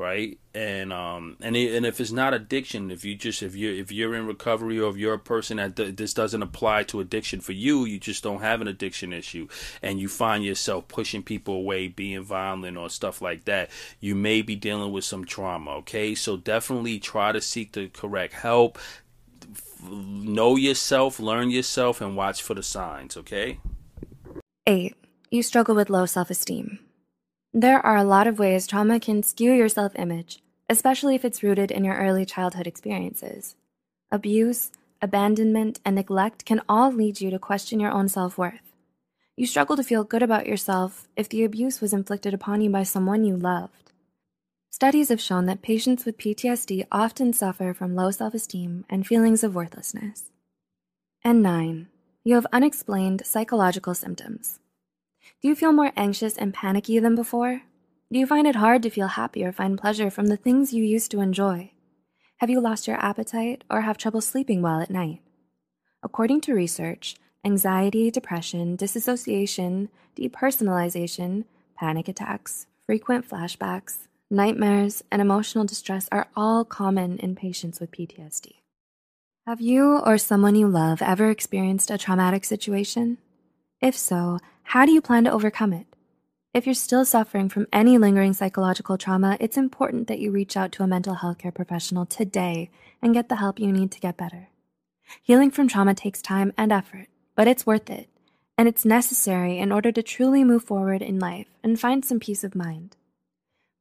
right? 0.00 0.38
And 0.54 0.92
um 0.92 1.36
and 1.42 1.54
it, 1.54 1.74
and 1.74 1.84
if 1.84 2.00
it's 2.00 2.10
not 2.10 2.32
addiction, 2.32 2.90
if 2.90 3.04
you 3.04 3.14
just 3.14 3.42
if 3.42 3.54
you 3.54 3.70
if 3.70 3.92
you're 3.92 4.14
in 4.14 4.26
recovery 4.26 4.80
or 4.80 4.90
if 4.90 4.96
you're 4.96 5.14
a 5.14 5.18
person 5.18 5.58
that 5.58 5.76
th- 5.76 5.96
this 5.96 6.14
doesn't 6.14 6.42
apply 6.42 6.84
to 6.84 7.00
addiction 7.00 7.40
for 7.40 7.52
you, 7.52 7.84
you 7.84 8.00
just 8.00 8.22
don't 8.22 8.40
have 8.40 8.62
an 8.62 8.66
addiction 8.66 9.12
issue, 9.12 9.46
and 9.82 10.00
you 10.00 10.08
find 10.08 10.42
yourself 10.42 10.88
pushing 10.88 11.22
people 11.22 11.54
away, 11.54 11.86
being 11.86 12.24
violent 12.24 12.78
or 12.78 12.88
stuff 12.88 13.20
like 13.20 13.44
that, 13.44 13.70
you 14.00 14.14
may 14.14 14.40
be 14.40 14.56
dealing 14.56 14.90
with 14.90 15.04
some 15.04 15.24
trauma. 15.26 15.72
Okay, 15.72 16.14
so 16.14 16.38
definitely 16.38 16.98
try 16.98 17.30
to 17.30 17.40
seek 17.40 17.72
the 17.72 17.88
correct 17.88 18.32
help. 18.32 18.78
Know 19.82 20.56
yourself, 20.56 21.20
learn 21.20 21.50
yourself, 21.50 22.00
and 22.00 22.16
watch 22.16 22.42
for 22.42 22.54
the 22.54 22.62
signs. 22.62 23.16
Okay. 23.18 23.60
Eight. 24.66 24.96
You 25.30 25.42
struggle 25.42 25.74
with 25.74 25.90
low 25.90 26.06
self 26.06 26.30
esteem. 26.30 26.78
There 27.52 27.84
are 27.84 27.96
a 27.96 28.04
lot 28.04 28.28
of 28.28 28.38
ways 28.38 28.64
trauma 28.64 29.00
can 29.00 29.24
skew 29.24 29.52
your 29.52 29.68
self 29.68 29.98
image, 29.98 30.40
especially 30.68 31.16
if 31.16 31.24
it's 31.24 31.42
rooted 31.42 31.72
in 31.72 31.82
your 31.82 31.96
early 31.96 32.24
childhood 32.24 32.68
experiences. 32.68 33.56
Abuse, 34.12 34.70
abandonment, 35.02 35.80
and 35.84 35.96
neglect 35.96 36.44
can 36.44 36.60
all 36.68 36.92
lead 36.92 37.20
you 37.20 37.28
to 37.30 37.40
question 37.40 37.80
your 37.80 37.90
own 37.90 38.08
self 38.08 38.38
worth. 38.38 38.72
You 39.36 39.46
struggle 39.46 39.74
to 39.76 39.82
feel 39.82 40.04
good 40.04 40.22
about 40.22 40.46
yourself 40.46 41.08
if 41.16 41.28
the 41.28 41.42
abuse 41.42 41.80
was 41.80 41.92
inflicted 41.92 42.34
upon 42.34 42.60
you 42.60 42.70
by 42.70 42.84
someone 42.84 43.24
you 43.24 43.36
loved. 43.36 43.90
Studies 44.70 45.08
have 45.08 45.20
shown 45.20 45.46
that 45.46 45.60
patients 45.60 46.04
with 46.04 46.18
PTSD 46.18 46.86
often 46.92 47.32
suffer 47.32 47.74
from 47.74 47.96
low 47.96 48.12
self 48.12 48.32
esteem 48.32 48.84
and 48.88 49.04
feelings 49.04 49.42
of 49.42 49.56
worthlessness. 49.56 50.30
And 51.24 51.42
9. 51.42 51.88
You 52.22 52.36
have 52.36 52.46
unexplained 52.52 53.22
psychological 53.26 53.96
symptoms. 53.96 54.60
Do 55.40 55.48
you 55.48 55.54
feel 55.54 55.72
more 55.72 55.92
anxious 55.96 56.36
and 56.36 56.52
panicky 56.52 56.98
than 56.98 57.14
before? 57.14 57.62
Do 58.12 58.18
you 58.18 58.26
find 58.26 58.46
it 58.46 58.56
hard 58.56 58.82
to 58.82 58.90
feel 58.90 59.08
happy 59.08 59.44
or 59.44 59.52
find 59.52 59.78
pleasure 59.78 60.10
from 60.10 60.26
the 60.26 60.36
things 60.36 60.72
you 60.72 60.84
used 60.84 61.10
to 61.12 61.20
enjoy? 61.20 61.72
Have 62.38 62.50
you 62.50 62.60
lost 62.60 62.86
your 62.86 62.96
appetite 62.96 63.64
or 63.70 63.82
have 63.82 63.96
trouble 63.96 64.20
sleeping 64.20 64.62
well 64.62 64.80
at 64.80 64.90
night? 64.90 65.20
According 66.02 66.40
to 66.42 66.54
research, 66.54 67.16
anxiety, 67.44 68.10
depression, 68.10 68.76
disassociation, 68.76 69.90
depersonalization, 70.16 71.44
panic 71.78 72.08
attacks, 72.08 72.66
frequent 72.84 73.28
flashbacks, 73.28 74.08
nightmares, 74.30 75.02
and 75.10 75.22
emotional 75.22 75.64
distress 75.64 76.08
are 76.10 76.28
all 76.36 76.64
common 76.64 77.18
in 77.18 77.34
patients 77.34 77.80
with 77.80 77.90
PTSD. 77.90 78.54
Have 79.46 79.60
you 79.60 79.98
or 79.98 80.18
someone 80.18 80.54
you 80.54 80.68
love 80.68 81.02
ever 81.02 81.30
experienced 81.30 81.90
a 81.90 81.98
traumatic 81.98 82.44
situation? 82.44 83.18
If 83.80 83.96
so, 83.96 84.38
how 84.62 84.84
do 84.84 84.92
you 84.92 85.00
plan 85.00 85.24
to 85.24 85.32
overcome 85.32 85.72
it? 85.72 85.86
If 86.52 86.66
you're 86.66 86.74
still 86.74 87.06
suffering 87.06 87.48
from 87.48 87.66
any 87.72 87.96
lingering 87.96 88.34
psychological 88.34 88.98
trauma, 88.98 89.38
it's 89.40 89.56
important 89.56 90.06
that 90.08 90.18
you 90.18 90.30
reach 90.30 90.54
out 90.54 90.70
to 90.72 90.82
a 90.82 90.86
mental 90.86 91.14
health 91.14 91.38
care 91.38 91.50
professional 91.50 92.04
today 92.04 92.68
and 93.00 93.14
get 93.14 93.30
the 93.30 93.36
help 93.36 93.58
you 93.58 93.72
need 93.72 93.90
to 93.92 94.00
get 94.00 94.18
better. 94.18 94.48
Healing 95.22 95.50
from 95.50 95.66
trauma 95.66 95.94
takes 95.94 96.20
time 96.20 96.52
and 96.58 96.70
effort, 96.70 97.06
but 97.34 97.48
it's 97.48 97.66
worth 97.66 97.88
it, 97.88 98.10
and 98.58 98.68
it's 98.68 98.84
necessary 98.84 99.56
in 99.58 99.72
order 99.72 99.90
to 99.92 100.02
truly 100.02 100.44
move 100.44 100.64
forward 100.64 101.00
in 101.00 101.18
life 101.18 101.46
and 101.62 101.80
find 101.80 102.04
some 102.04 102.20
peace 102.20 102.44
of 102.44 102.54
mind. 102.54 102.98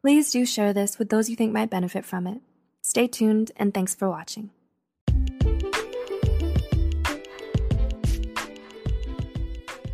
Please 0.02 0.32
do 0.32 0.46
share 0.46 0.72
this 0.72 0.98
with 0.98 1.10
those 1.10 1.30
you 1.30 1.36
think 1.36 1.52
might 1.52 1.70
benefit 1.70 2.06
from 2.06 2.26
it. 2.26 2.40
Stay 2.82 3.08
tuned, 3.08 3.52
and 3.58 3.74
thanks 3.74 3.96
for 3.96 4.10
watching. 4.10 4.52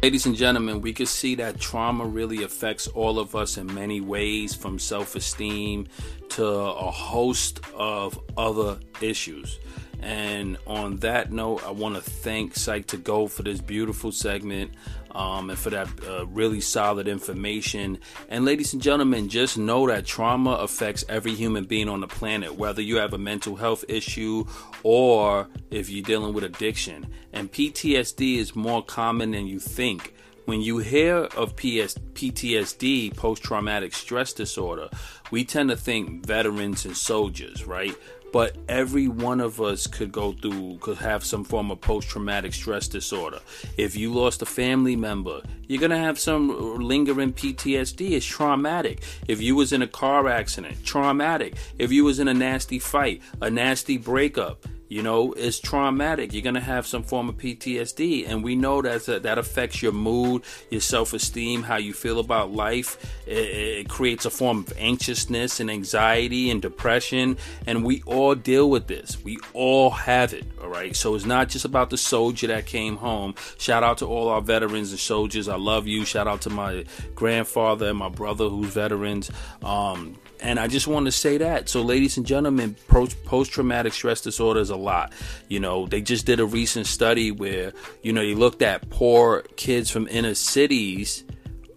Ladies 0.05 0.27
and 0.27 0.35
gentlemen, 0.35 0.81
we 0.81 0.93
can 0.93 1.07
see 1.07 1.33
that 1.33 1.59
trauma 1.59 2.05
really 2.05 2.43
affects 2.43 2.85
all 2.85 3.17
of 3.17 3.35
us 3.35 3.57
in 3.57 3.73
many 3.73 4.01
ways, 4.01 4.53
from 4.53 4.77
self 4.77 5.15
esteem 5.15 5.87
to 6.29 6.45
a 6.45 6.91
host 6.91 7.59
of 7.73 8.19
other 8.37 8.77
issues. 9.01 9.57
And 10.01 10.57
on 10.67 10.97
that 10.97 11.31
note, 11.31 11.63
I 11.65 11.71
want 11.71 11.95
to 11.95 12.01
thank 12.01 12.53
Psych2Go 12.53 13.29
for 13.29 13.43
this 13.43 13.61
beautiful 13.61 14.11
segment 14.11 14.71
um, 15.15 15.49
and 15.49 15.57
for 15.57 15.69
that 15.69 15.87
uh, 16.07 16.25
really 16.27 16.61
solid 16.61 17.07
information. 17.07 17.99
And 18.29 18.45
ladies 18.45 18.73
and 18.73 18.81
gentlemen, 18.81 19.29
just 19.29 19.57
know 19.57 19.87
that 19.87 20.05
trauma 20.05 20.51
affects 20.51 21.05
every 21.07 21.33
human 21.33 21.63
being 21.63 21.89
on 21.89 22.01
the 22.01 22.07
planet, 22.07 22.55
whether 22.55 22.81
you 22.81 22.97
have 22.97 23.13
a 23.13 23.17
mental 23.17 23.55
health 23.55 23.85
issue 23.87 24.45
or 24.83 25.47
if 25.71 25.89
you're 25.89 26.03
dealing 26.03 26.33
with 26.33 26.43
addiction. 26.43 27.07
And 27.33 27.51
PTSD 27.51 28.37
is 28.37 28.55
more 28.55 28.83
common 28.83 29.31
than 29.31 29.47
you 29.47 29.59
think. 29.59 30.13
When 30.45 30.61
you 30.61 30.77
hear 30.77 31.15
of 31.35 31.55
PS- 31.55 31.97
PTSD, 32.13 33.15
post 33.15 33.41
traumatic 33.41 33.95
stress 33.95 34.31
disorder, 34.31 34.89
we 35.31 35.43
tend 35.43 35.69
to 35.69 35.75
think 35.75 36.23
veterans 36.25 36.85
and 36.85 36.95
soldiers, 36.95 37.65
right? 37.65 37.95
But 38.35 38.57
every 38.67 39.07
one 39.07 39.39
of 39.39 39.61
us 39.61 39.87
could 39.87 40.11
go 40.11 40.33
through 40.33 40.77
could 40.81 40.97
have 40.97 41.23
some 41.23 41.45
form 41.45 41.71
of 41.71 41.79
post-traumatic 41.79 42.53
stress 42.53 42.85
disorder. 42.85 43.39
If 43.77 43.95
you 43.95 44.13
lost 44.13 44.41
a 44.41 44.45
family 44.45 44.97
member 44.97 45.39
you're 45.69 45.79
gonna 45.79 45.97
have 45.97 46.19
some 46.19 46.81
lingering 46.81 47.31
ptsd 47.31 48.11
it's 48.11 48.25
traumatic. 48.25 49.03
If 49.29 49.41
you 49.41 49.55
was 49.55 49.71
in 49.71 49.81
a 49.81 49.87
car 49.87 50.27
accident 50.27 50.83
traumatic. 50.83 51.55
If 51.79 51.93
you 51.93 52.03
was 52.03 52.19
in 52.19 52.27
a 52.27 52.33
nasty 52.33 52.77
fight 52.77 53.21
a 53.41 53.49
nasty 53.49 53.97
breakup 53.97 54.67
you 54.87 55.01
know 55.01 55.33
it's 55.33 55.59
traumatic. 55.59 56.33
You're 56.33 56.41
going 56.41 56.55
to 56.55 56.61
have 56.61 56.85
some 56.85 57.03
form 57.03 57.29
of 57.29 57.37
ptsd 57.37 58.29
and 58.29 58.43
we 58.43 58.55
know 58.55 58.81
that 58.81 59.23
that 59.23 59.37
affects 59.37 59.81
your 59.81 59.91
mood 59.91 60.43
your 60.69 60.81
self-esteem 60.81 61.63
how 61.63 61.77
you 61.77 61.93
feel 61.93 62.19
about 62.19 62.51
life. 62.51 62.97
It, 63.25 63.37
it, 63.37 63.89
creates 63.89 64.25
a 64.25 64.29
form 64.29 64.59
of 64.59 64.73
anxiousness 64.77 65.59
and 65.59 65.69
anxiety 65.69 66.49
and 66.51 66.61
depression 66.61 67.37
and 67.65 67.83
we 67.85 68.03
all 68.05 68.35
deal 68.35 68.69
with 68.69 68.87
this. 68.87 69.23
We 69.23 69.37
all 69.53 69.89
have 69.91 70.33
it 70.33 70.45
all 70.65 70.71
right? 70.71 70.95
So 70.95 71.15
it's 71.15 71.25
not 71.25 71.49
just 71.49 71.65
about 71.65 71.89
the 71.89 71.97
soldier 71.97 72.47
that 72.47 72.65
came 72.65 72.97
home. 72.97 73.35
Shout 73.57 73.83
out 73.83 73.99
to 73.99 74.05
all 74.05 74.29
our 74.29 74.41
veterans 74.41 74.91
and 74.91 74.99
soldiers. 74.99 75.47
I 75.47 75.57
love 75.57 75.87
you. 75.87 76.05
Shout 76.05 76.27
out 76.27 76.41
to 76.41 76.49
my 76.49 76.85
grandfather 77.13 77.89
and 77.89 77.97
my 77.97 78.09
brother 78.09 78.49
who's 78.49 78.73
veterans. 78.73 79.31
Um, 79.63 80.17
and 80.39 80.59
I 80.59 80.67
just 80.67 80.87
want 80.87 81.05
to 81.05 81.11
say 81.11 81.37
that. 81.37 81.69
So, 81.69 81.81
ladies 81.81 82.17
and 82.17 82.25
gentlemen, 82.25 82.75
post 82.87 83.51
traumatic 83.51 83.93
stress 83.93 84.21
disorder 84.21 84.59
is 84.59 84.69
a 84.69 84.75
lot. 84.75 85.13
You 85.47 85.59
know, 85.59 85.87
they 85.87 86.01
just 86.01 86.25
did 86.25 86.39
a 86.39 86.45
recent 86.45 86.87
study 86.87 87.31
where, 87.31 87.73
you 88.01 88.13
know, 88.13 88.21
they 88.21 88.35
looked 88.35 88.61
at 88.61 88.89
poor 88.89 89.41
kids 89.55 89.89
from 89.89 90.07
inner 90.07 90.35
cities, 90.35 91.23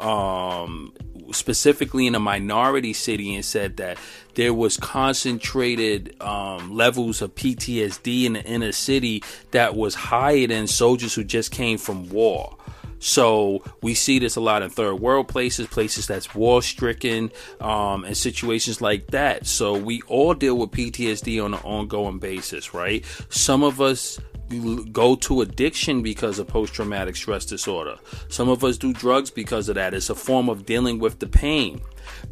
um, 0.00 0.92
specifically 1.32 2.06
in 2.06 2.14
a 2.14 2.20
minority 2.20 2.92
city, 2.92 3.34
and 3.34 3.44
said 3.44 3.78
that 3.78 3.98
there 4.34 4.52
was 4.52 4.76
concentrated 4.76 6.20
um, 6.20 6.74
levels 6.74 7.22
of 7.22 7.34
PTSD 7.34 8.24
in 8.24 8.34
the 8.34 8.44
inner 8.44 8.72
city 8.72 9.22
that 9.52 9.76
was 9.76 9.94
higher 9.94 10.46
than 10.46 10.66
soldiers 10.66 11.14
who 11.14 11.24
just 11.24 11.52
came 11.52 11.78
from 11.78 12.08
war. 12.10 12.57
So 12.98 13.62
we 13.82 13.94
see 13.94 14.18
this 14.18 14.36
a 14.36 14.40
lot 14.40 14.62
in 14.62 14.70
third 14.70 14.96
world 14.96 15.28
places, 15.28 15.66
places 15.66 16.06
that's 16.06 16.34
war 16.34 16.62
stricken, 16.62 17.32
um, 17.60 18.04
and 18.04 18.16
situations 18.16 18.80
like 18.80 19.08
that. 19.08 19.46
So 19.46 19.76
we 19.76 20.02
all 20.02 20.34
deal 20.34 20.56
with 20.56 20.70
PTSD 20.70 21.42
on 21.44 21.54
an 21.54 21.60
ongoing 21.60 22.18
basis, 22.18 22.74
right? 22.74 23.04
Some 23.28 23.62
of 23.62 23.80
us 23.80 24.18
go 24.92 25.14
to 25.14 25.42
addiction 25.42 26.02
because 26.02 26.38
of 26.38 26.48
post 26.48 26.72
traumatic 26.72 27.16
stress 27.16 27.44
disorder. 27.44 27.96
Some 28.28 28.48
of 28.48 28.64
us 28.64 28.78
do 28.78 28.92
drugs 28.92 29.30
because 29.30 29.68
of 29.68 29.74
that. 29.74 29.94
It's 29.94 30.10
a 30.10 30.14
form 30.14 30.48
of 30.48 30.64
dealing 30.64 30.98
with 30.98 31.18
the 31.18 31.26
pain. 31.26 31.80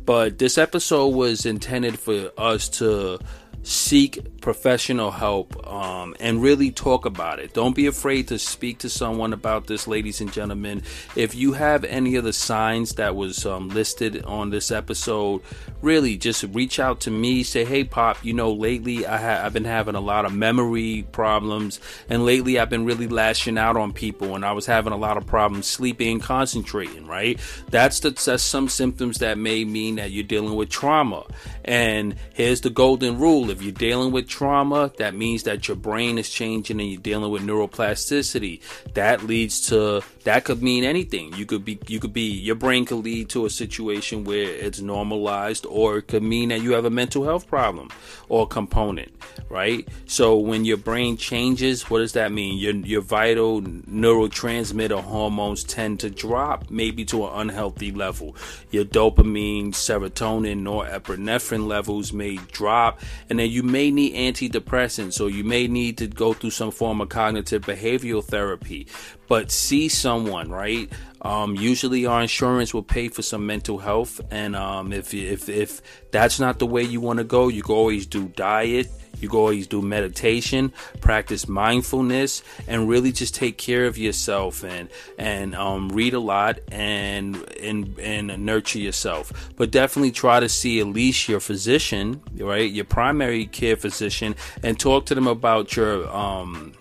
But 0.05 0.39
this 0.39 0.57
episode 0.57 1.09
was 1.09 1.45
intended 1.45 1.99
for 1.99 2.31
us 2.39 2.69
to 2.71 3.19
seek 3.67 4.41
professional 4.41 5.11
help 5.11 5.67
um, 5.67 6.15
and 6.21 6.41
really 6.41 6.71
talk 6.71 7.05
about 7.05 7.41
it. 7.41 7.53
Don't 7.53 7.75
be 7.75 7.87
afraid 7.87 8.29
to 8.29 8.39
speak 8.39 8.79
to 8.79 8.89
someone 8.89 9.33
about 9.33 9.67
this, 9.67 9.89
ladies 9.89 10.21
and 10.21 10.33
gentlemen. 10.33 10.83
If 11.17 11.35
you 11.35 11.53
have 11.55 11.83
any 11.83 12.15
of 12.15 12.23
the 12.23 12.33
signs 12.33 12.95
that 12.95 13.17
was 13.17 13.45
um, 13.45 13.71
listed 13.71 14.25
on 14.25 14.51
this 14.51 14.71
episode, 14.71 15.43
really 15.83 16.17
just 16.17 16.45
reach 16.53 16.79
out 16.79 17.01
to 17.01 17.11
me. 17.11 17.43
Say, 17.43 17.65
hey, 17.65 17.83
Pop, 17.83 18.25
you 18.25 18.35
know, 18.35 18.53
lately 18.53 19.05
I 19.05 19.17
ha- 19.17 19.45
I've 19.45 19.53
been 19.53 19.65
having 19.65 19.97
a 19.97 20.01
lot 20.01 20.27
of 20.27 20.33
memory 20.33 21.05
problems, 21.11 21.81
and 22.09 22.25
lately 22.25 22.61
I've 22.61 22.71
been 22.71 22.85
really 22.85 23.09
lashing 23.09 23.59
out 23.59 23.77
on 23.77 23.93
people, 23.93 24.37
and 24.37 24.45
I 24.45 24.53
was 24.53 24.67
having 24.67 24.93
a 24.93 24.97
lot 24.97 25.17
of 25.17 25.27
problems 25.27 25.67
sleeping 25.67 26.13
and 26.13 26.23
concentrating. 26.23 27.09
Right? 27.09 27.41
That's 27.71 27.99
the, 27.99 28.11
that's 28.11 28.45
some 28.45 28.69
symptoms 28.69 29.19
that 29.19 29.39
may 29.39 29.65
mean 29.65 29.97
that 29.97 30.13
you're 30.13 30.23
dealing 30.23 30.55
with 30.55 30.69
trauma. 30.69 31.25
And 31.65 32.15
here's 32.33 32.61
the 32.61 32.71
golden 32.71 33.19
rule 33.19 33.51
if 33.57 33.63
you're 33.63 33.73
dealing 33.73 34.13
with 34.13 34.29
trauma, 34.29 34.93
that 34.99 35.15
means 35.15 35.45
that 35.45 35.67
your 35.67 35.79
brain 35.79 36.19
is 36.19 36.29
changing 36.29 36.79
and 36.79 36.91
you're 36.91 37.01
dealing 37.01 37.31
with 37.31 37.43
neuroplasticity. 37.43 38.61
That 38.93 39.23
leads 39.23 39.69
to 39.69 40.03
that 40.27 40.43
could 40.43 40.61
mean 40.61 40.83
anything. 40.83 41.33
You 41.35 41.47
could 41.47 41.65
be 41.65 41.79
you 41.87 42.01
could 42.01 42.13
be 42.13 42.23
your 42.23 42.57
brain 42.57 42.85
could 42.85 43.05
lead 43.05 43.29
to 43.29 43.47
a 43.47 43.51
situation 43.51 44.25
where 44.25 44.51
it's 44.51 44.81
normalized 44.81 45.65
or 45.67 45.99
it 45.99 46.09
could 46.09 46.25
mean 46.25 46.49
that 46.49 46.63
you 46.63 46.73
have 46.73 46.85
a 46.85 46.91
mental 46.91 47.23
health 47.23 47.47
problem 47.47 47.91
or 48.29 48.45
component, 48.45 49.15
right? 49.49 49.87
So 50.07 50.37
when 50.37 50.65
your 50.65 50.79
brain 50.79 51.17
changes, 51.17 51.89
what 51.89 52.01
does 52.01 52.15
that 52.15 52.33
mean? 52.33 52.59
Your 52.59 52.75
your 52.75 53.03
vital 53.03 53.63
neurotransmitter 53.63 55.01
hormones 55.01 55.63
tend 55.63 56.01
to 56.01 56.11
drop 56.11 56.73
maybe 56.73 57.05
to 57.05 57.25
an 57.29 57.43
unhealthy 57.43 57.93
level. 57.93 58.35
Your 58.73 58.85
dopamine, 58.85 59.69
serotonin, 59.69 60.63
norepinephrine 60.63 61.69
levels 61.69 62.13
may 62.13 62.35
drop 62.51 63.01
and 63.31 63.39
then 63.39 63.49
you 63.49 63.63
may 63.63 63.93
need 63.93 64.17
antidepressants 64.17 65.21
or 65.21 65.31
you 65.31 65.45
may 65.45 65.69
need 65.69 65.99
to 65.99 66.09
go 66.09 66.33
through 66.33 66.51
some 66.51 66.73
form 66.73 67.01
of 67.01 67.11
cognitive 67.11 67.63
behavioral 67.63 68.25
therapy. 68.25 68.89
But 69.29 69.51
see 69.51 69.89
someone, 69.89 70.51
right? 70.51 70.91
Um, 71.23 71.57
usually, 71.57 72.07
our 72.07 72.23
insurance 72.23 72.73
will 72.73 72.85
pay 72.85 73.09
for 73.09 73.23
some 73.23 73.47
mental 73.47 73.79
health, 73.79 74.21
and 74.31 74.55
um, 74.55 74.93
if 74.93 75.13
if 75.13 75.49
if 75.49 75.83
that's 76.13 76.39
not 76.39 76.59
the 76.59 76.67
way 76.67 76.83
you 76.83 77.01
want 77.01 77.19
to 77.19 77.25
go, 77.25 77.49
you 77.49 77.63
can 77.63 77.75
always 77.75 78.07
do 78.07 78.29
diet. 78.29 78.89
You 79.19 79.29
can 79.31 79.39
always 79.39 79.67
do 79.67 79.81
meditation, 79.81 80.73
practice 81.01 81.49
mindfulness, 81.49 82.43
and 82.69 82.89
really 82.89 83.13
just 83.13 83.35
take 83.35 83.57
care 83.57 83.87
of 83.87 83.97
yourself 83.97 84.63
and 84.63 84.89
and 85.19 85.55
um, 85.55 85.89
read 85.89 86.15
a 86.15 86.21
lot 86.21 86.59
and 86.71 87.37
and 87.61 87.99
and 87.99 88.45
nurture 88.45 88.79
yourself. 88.79 89.51
But 89.57 89.71
definitely 89.71 90.13
try 90.13 90.41
to 90.41 90.49
see 90.49 90.81
at 90.81 90.87
least 90.87 91.29
your 91.29 91.41
physician, 91.41 92.21
right, 92.39 92.71
your 92.71 92.85
primary 92.85 93.47
care 93.47 93.77
physician, 93.77 94.37
and 94.63 94.79
talk 94.79 95.07
to 95.07 95.15
them 95.15 95.27
about 95.27 95.77
your 95.77 96.09
um 96.15 96.75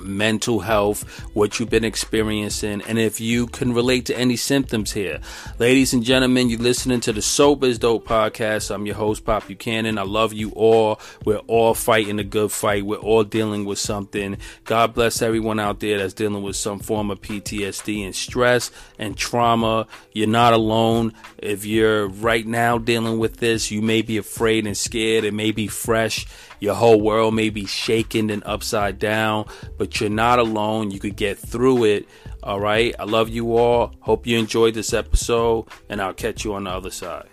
mental 0.00 0.60
health, 0.60 1.02
what 1.34 1.58
you've 1.58 1.70
been 1.70 1.84
experiencing, 1.84 2.82
and 2.82 2.98
if 2.98 3.20
you 3.20 3.46
can 3.46 3.72
relate 3.72 4.06
to 4.06 4.18
any 4.18 4.36
symptoms 4.36 4.92
here. 4.92 5.20
Ladies 5.58 5.92
and 5.92 6.02
gentlemen, 6.02 6.48
you're 6.48 6.58
listening 6.58 7.00
to 7.00 7.12
the 7.12 7.22
Sober 7.22 7.66
is 7.66 7.78
Dope 7.78 8.06
podcast. 8.06 8.74
I'm 8.74 8.86
your 8.86 8.96
host, 8.96 9.24
Pop 9.24 9.46
Buchanan. 9.46 9.98
I 9.98 10.02
love 10.02 10.32
you 10.32 10.50
all. 10.52 11.00
We're 11.24 11.38
all 11.38 11.74
fighting 11.74 12.18
a 12.18 12.24
good 12.24 12.52
fight. 12.52 12.84
We're 12.84 12.96
all 12.96 13.24
dealing 13.24 13.64
with 13.64 13.78
something. 13.78 14.38
God 14.64 14.94
bless 14.94 15.22
everyone 15.22 15.60
out 15.60 15.80
there 15.80 15.98
that's 15.98 16.14
dealing 16.14 16.42
with 16.42 16.56
some 16.56 16.78
form 16.78 17.10
of 17.10 17.20
PTSD 17.20 18.04
and 18.04 18.14
stress 18.14 18.70
and 18.98 19.16
trauma. 19.16 19.86
You're 20.12 20.28
not 20.28 20.52
alone. 20.52 21.14
If 21.38 21.64
you're 21.64 22.08
right 22.08 22.46
now 22.46 22.78
dealing 22.78 23.18
with 23.18 23.38
this, 23.38 23.70
you 23.70 23.82
may 23.82 24.02
be 24.02 24.16
afraid 24.16 24.66
and 24.66 24.76
scared. 24.76 25.24
It 25.24 25.34
may 25.34 25.52
be 25.52 25.66
fresh 25.66 26.26
your 26.60 26.74
whole 26.74 27.00
world 27.00 27.34
may 27.34 27.48
be 27.48 27.64
shaken 27.64 28.28
and 28.28 28.44
upside 28.44 28.98
down, 28.98 29.46
but 29.90 30.00
you're 30.00 30.08
not 30.08 30.38
alone. 30.38 30.92
You 30.92 31.00
could 31.00 31.16
get 31.16 31.36
through 31.36 31.84
it. 31.84 32.08
All 32.44 32.60
right. 32.60 32.94
I 32.96 33.04
love 33.04 33.28
you 33.28 33.56
all. 33.56 33.92
Hope 34.00 34.24
you 34.24 34.38
enjoyed 34.38 34.74
this 34.74 34.94
episode, 34.94 35.66
and 35.88 36.00
I'll 36.00 36.14
catch 36.14 36.44
you 36.44 36.54
on 36.54 36.64
the 36.64 36.70
other 36.70 36.90
side. 36.90 37.28